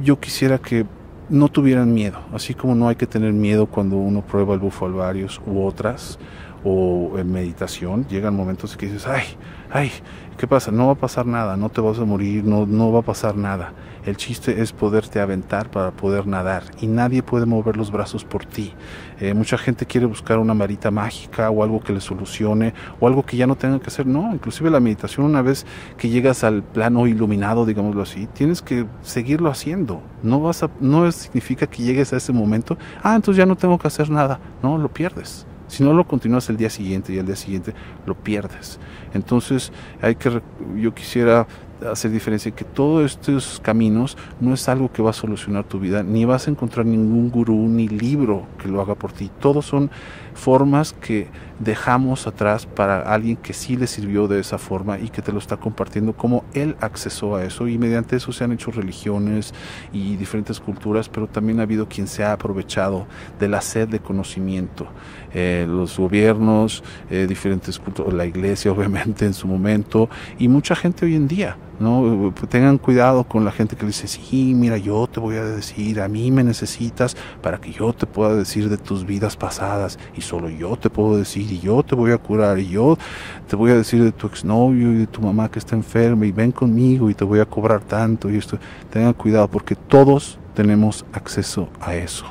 yo 0.03 0.18
quisiera 0.18 0.57
que 0.59 0.87
no 1.29 1.51
tuvieran 1.51 1.92
miedo, 1.92 2.21
así 2.33 2.55
como 2.55 2.75
no 2.75 2.88
hay 2.88 2.97
que 2.97 3.07
tener 3.07 3.35
miedo 3.35 3.66
cuando 3.66 3.97
uno 3.97 4.23
prueba 4.23 4.55
el 4.55 4.61
bufo 4.61 4.87
alvarius 4.87 5.42
u 5.47 5.62
otras, 5.62 6.18
o 6.64 7.12
en 7.18 7.31
meditación, 7.31 8.07
llegan 8.09 8.35
momentos 8.35 8.77
que 8.77 8.87
dices, 8.87 9.07
ay, 9.07 9.25
ay, 9.71 9.90
¿qué 10.38 10.46
pasa? 10.46 10.70
No 10.70 10.87
va 10.87 10.92
a 10.92 10.94
pasar 10.94 11.27
nada, 11.27 11.57
no 11.57 11.68
te 11.68 11.81
vas 11.81 11.98
a 11.98 12.05
morir, 12.05 12.44
no, 12.44 12.64
no 12.64 12.92
va 12.92 13.01
a 13.01 13.03
pasar 13.03 13.37
nada. 13.37 13.72
El 14.07 14.16
chiste 14.16 14.62
es 14.62 14.72
poderte 14.72 15.20
aventar 15.20 15.68
para 15.70 15.90
poder 15.90 16.29
nadar 16.29 16.62
y 16.81 16.87
nadie 16.87 17.22
puede 17.24 17.44
mover 17.44 17.77
los 17.77 17.90
brazos 17.90 18.24
por 18.24 18.46
ti. 18.46 18.72
Eh, 19.20 19.35
mucha 19.35 19.59
gente 19.59 19.85
quiere 19.85 20.07
buscar 20.07 20.38
una 20.38 20.55
marita 20.55 20.92
mágica 20.92 21.51
o 21.51 21.64
algo 21.64 21.81
que 21.81 21.92
le 21.92 22.01
solucione 22.01 22.72
o 23.01 23.09
algo 23.09 23.27
que 23.27 23.37
ya 23.37 23.48
no 23.48 23.57
tenga 23.57 23.81
que 23.81 23.88
hacer. 23.88 24.07
No, 24.07 24.33
inclusive 24.33 24.70
la 24.70 24.81
meditación 24.81 25.27
una 25.27 25.42
vez 25.42 25.66
que 25.98 26.09
llegas 26.09 26.44
al 26.44 26.62
plano 26.62 27.09
iluminado, 27.09 27.66
digámoslo 27.66 28.03
así, 28.03 28.29
tienes 28.29 28.62
que 28.62 28.87
seguirlo 29.03 29.51
haciendo. 29.51 30.01
No, 30.22 30.40
vas 30.40 30.62
a, 30.62 30.70
no 30.81 31.11
significa 31.11 31.66
que 31.66 31.83
llegues 31.83 32.12
a 32.12 32.16
ese 32.16 32.33
momento, 32.33 32.79
ah, 33.03 33.16
entonces 33.16 33.38
ya 33.38 33.46
no 33.46 33.57
tengo 33.57 33.77
que 33.77 33.88
hacer 33.88 34.09
nada. 34.09 34.38
No, 34.62 34.79
lo 34.79 34.88
pierdes. 34.88 35.46
Si 35.68 35.85
no 35.85 35.92
lo 35.92 36.07
continúas 36.07 36.48
el 36.48 36.57
día 36.57 36.70
siguiente 36.70 37.12
y 37.12 37.18
el 37.18 37.26
día 37.26 37.37
siguiente, 37.37 37.74
lo 38.07 38.14
pierdes. 38.14 38.81
Entonces, 39.14 39.72
hay 40.02 40.16
que, 40.16 40.42
yo 40.76 40.94
quisiera 40.94 41.46
hacer 41.90 42.11
diferencia 42.11 42.50
que 42.50 42.64
todos 42.64 43.12
estos 43.12 43.61
caminos 43.62 44.16
no 44.40 44.54
es 44.54 44.68
algo 44.68 44.90
que 44.90 45.02
va 45.02 45.11
a 45.11 45.12
solucionar 45.12 45.64
tu 45.64 45.78
vida, 45.78 46.02
ni 46.02 46.24
vas 46.24 46.48
a 46.48 46.50
encontrar 46.50 46.87
ningún 46.87 47.31
gurú 47.31 47.68
ni 47.68 47.88
libro 47.88 48.46
que 48.61 48.68
lo 48.68 48.81
haga 48.81 48.94
por 48.94 49.12
ti. 49.12 49.31
Todos 49.40 49.66
son 49.66 49.90
formas 50.35 50.92
que 50.92 51.28
dejamos 51.59 52.27
atrás 52.27 52.66
para 52.66 53.01
alguien 53.01 53.37
que 53.37 53.53
sí 53.53 53.77
le 53.77 53.87
sirvió 53.87 54.29
de 54.29 54.40
esa 54.40 54.59
forma 54.59 54.99
y 54.99 55.09
que 55.09 55.23
te 55.23 55.33
lo 55.33 55.38
está 55.38 55.57
compartiendo 55.57 56.12
como 56.12 56.44
él 56.55 56.77
accesó 56.81 57.37
a 57.37 57.44
eso 57.44 57.68
y 57.68 57.79
mediante 57.79 58.16
eso 58.16 58.33
se 58.33 58.44
han 58.44 58.53
hecho 58.53 58.71
religiones 58.71 59.53
y 59.92 60.16
diferentes 60.16 60.61
culturas, 60.61 61.09
pero 61.09 61.27
también 61.27 61.61
ha 61.61 61.64
habido 61.64 61.88
quien 61.88 62.07
se 62.07 62.25
ha 62.25 62.33
aprovechado 62.33 63.07
de 63.38 63.49
la 63.49 63.61
sed 63.61 63.88
de 63.88 64.01
conocimiento. 64.01 64.87
Eh, 65.35 65.66
los 65.68 65.99
gobiernos, 65.99 66.83
eh, 67.11 67.27
diferentes 67.29 67.79
culturas, 67.79 68.14
la 68.14 68.27
iglesia 68.27 68.73
obviamente 68.79 69.27
en 69.27 69.35
su 69.35 69.47
momento 69.47 70.09
y 70.38 70.49
mucha 70.49 70.75
gente 70.75 71.07
hoy 71.07 71.16
en 71.16 71.29
día. 71.29 71.57
¿No? 71.78 72.32
Tengan 72.48 72.78
cuidado 72.78 73.24
con 73.24 73.44
la 73.44 73.52
gente 73.52 73.76
que 73.76 73.86
dice, 73.86 74.08
sí, 74.08 74.54
mira, 74.54 74.76
yo 74.76 75.06
te 75.06 75.20
voy 75.20 75.36
a 75.36 75.44
decir, 75.44 76.00
a 76.00 76.08
mí 76.08 76.30
me 76.30 76.44
necesitas 76.44 77.16
para 77.42 77.60
que 77.60 77.72
yo 77.72 77.92
te 77.92 78.06
pueda 78.06 78.34
decir 78.34 78.68
de 78.68 78.76
tus 78.76 79.06
vidas 79.06 79.36
pasadas 79.36 79.98
y 80.16 80.20
solo 80.20 80.48
yo 80.48 80.76
te 80.76 80.90
puedo 80.90 81.16
decir 81.16 81.50
y 81.50 81.60
yo 81.60 81.82
te 81.82 81.94
voy 81.94 82.12
a 82.12 82.18
curar 82.18 82.58
y 82.58 82.68
yo 82.68 82.98
te 83.46 83.56
voy 83.56 83.70
a 83.70 83.76
decir 83.76 84.02
de 84.02 84.12
tu 84.12 84.26
exnovio 84.26 84.92
y 84.92 84.96
de 84.96 85.06
tu 85.06 85.20
mamá 85.20 85.50
que 85.50 85.58
está 85.58 85.76
enferma 85.76 86.26
y 86.26 86.32
ven 86.32 86.52
conmigo 86.52 87.10
y 87.10 87.14
te 87.14 87.24
voy 87.24 87.40
a 87.40 87.44
cobrar 87.44 87.80
tanto 87.80 88.30
y 88.30 88.36
esto. 88.36 88.58
Tengan 88.90 89.14
cuidado 89.14 89.48
porque 89.48 89.74
todos 89.74 90.38
tenemos 90.54 91.04
acceso 91.12 91.68
a 91.80 91.94
eso. 91.94 92.26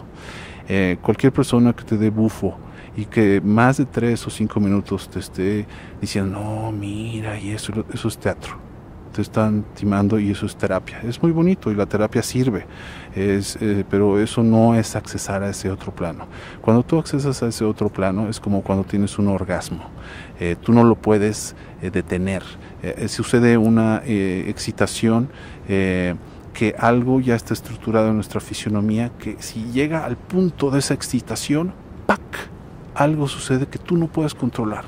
Eh, 0.67 0.97
cualquier 1.01 1.31
persona 1.31 1.73
que 1.73 1.83
te 1.83 1.97
dé 1.97 2.10
bufo, 2.10 2.57
y 2.97 3.05
que 3.05 3.39
más 3.41 3.77
de 3.77 3.86
tres 3.86 4.25
o 4.25 4.31
cinco 4.31 4.60
minutos 4.60 5.07
te 5.07 5.19
esté 5.19 5.67
diciendo, 6.01 6.39
no, 6.39 6.71
mira, 6.71 7.39
y 7.39 7.51
eso, 7.51 7.71
eso 7.93 8.07
es 8.07 8.17
teatro 8.17 8.66
te 9.17 9.23
están 9.23 9.65
timando 9.73 10.19
y 10.19 10.30
eso 10.30 10.45
es 10.45 10.56
terapia. 10.56 11.01
Es 11.01 11.23
muy 11.23 11.32
bonito 11.32 11.71
y 11.71 11.75
la 11.75 11.88
terapia 11.88 12.21
sirve, 12.21 12.67
es, 13.15 13.58
eh, 13.60 13.84
pero 13.89 14.19
eso 14.19 14.43
no 14.43 14.75
es 14.75 14.95
accesar 14.95 15.41
a 15.41 15.49
ese 15.49 15.71
otro 15.71 15.91
plano. 15.91 16.27
Cuando 16.62 16.84
tú 16.84 16.99
accesas 16.99 17.41
a 17.41 17.47
ese 17.47 17.65
otro 17.65 17.89
plano 17.89 18.30
es 18.30 18.39
como 18.39 18.62
cuando 18.62 18.84
tienes 18.84 19.17
un 19.17 19.30
orgasmo. 19.30 19.86
Eh, 20.39 20.56
tú 20.62 20.71
no 20.71 20.84
lo 20.84 20.93
puedes 20.93 21.56
eh, 21.82 21.89
detener. 21.89 22.43
sucede 23.08 23.58
una 23.58 24.03
excitación 24.06 25.30
que 25.65 26.75
algo 26.77 27.19
ya 27.19 27.34
está 27.34 27.56
estructurado 27.56 28.10
en 28.10 28.15
nuestra 28.15 28.39
fisionomía, 28.39 29.10
que 29.17 29.38
si 29.39 29.63
llega 29.71 30.06
al 30.06 30.15
punto 30.15 30.69
de 30.69 30.77
esa 30.77 30.93
excitación, 30.93 31.73
¡pac! 32.06 32.21
Algo 32.93 33.27
sucede 33.27 33.65
que 33.65 33.80
tú 33.80 33.97
no 33.97 34.08
puedes 34.08 34.36
controlar. 34.36 34.86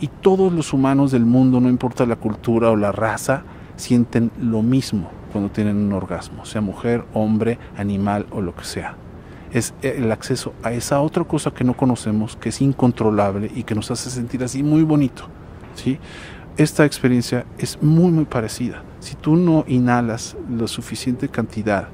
Y 0.00 0.08
todos 0.08 0.52
los 0.52 0.72
humanos 0.72 1.12
del 1.12 1.24
mundo, 1.24 1.60
no 1.60 1.68
importa 1.68 2.04
la 2.04 2.16
cultura 2.16 2.70
o 2.70 2.76
la 2.76 2.90
raza, 2.90 3.44
sienten 3.80 4.30
lo 4.40 4.62
mismo 4.62 5.10
cuando 5.32 5.50
tienen 5.50 5.76
un 5.76 5.92
orgasmo, 5.92 6.44
sea 6.44 6.60
mujer, 6.60 7.04
hombre, 7.12 7.58
animal 7.76 8.26
o 8.30 8.40
lo 8.40 8.54
que 8.54 8.64
sea. 8.64 8.96
Es 9.52 9.74
el 9.82 10.12
acceso 10.12 10.52
a 10.62 10.72
esa 10.72 11.00
otra 11.00 11.24
cosa 11.24 11.50
que 11.50 11.64
no 11.64 11.76
conocemos, 11.76 12.36
que 12.36 12.50
es 12.50 12.60
incontrolable 12.60 13.50
y 13.54 13.64
que 13.64 13.74
nos 13.74 13.90
hace 13.90 14.10
sentir 14.10 14.44
así 14.44 14.62
muy 14.62 14.84
bonito. 14.84 15.24
¿sí? 15.74 15.98
esta 16.56 16.84
experiencia 16.84 17.46
es 17.58 17.80
muy 17.82 18.10
muy 18.10 18.26
parecida. 18.26 18.82
Si 19.00 19.14
tú 19.14 19.36
no 19.36 19.64
inhalas 19.66 20.36
la 20.50 20.68
suficiente 20.68 21.28
cantidad 21.28 21.88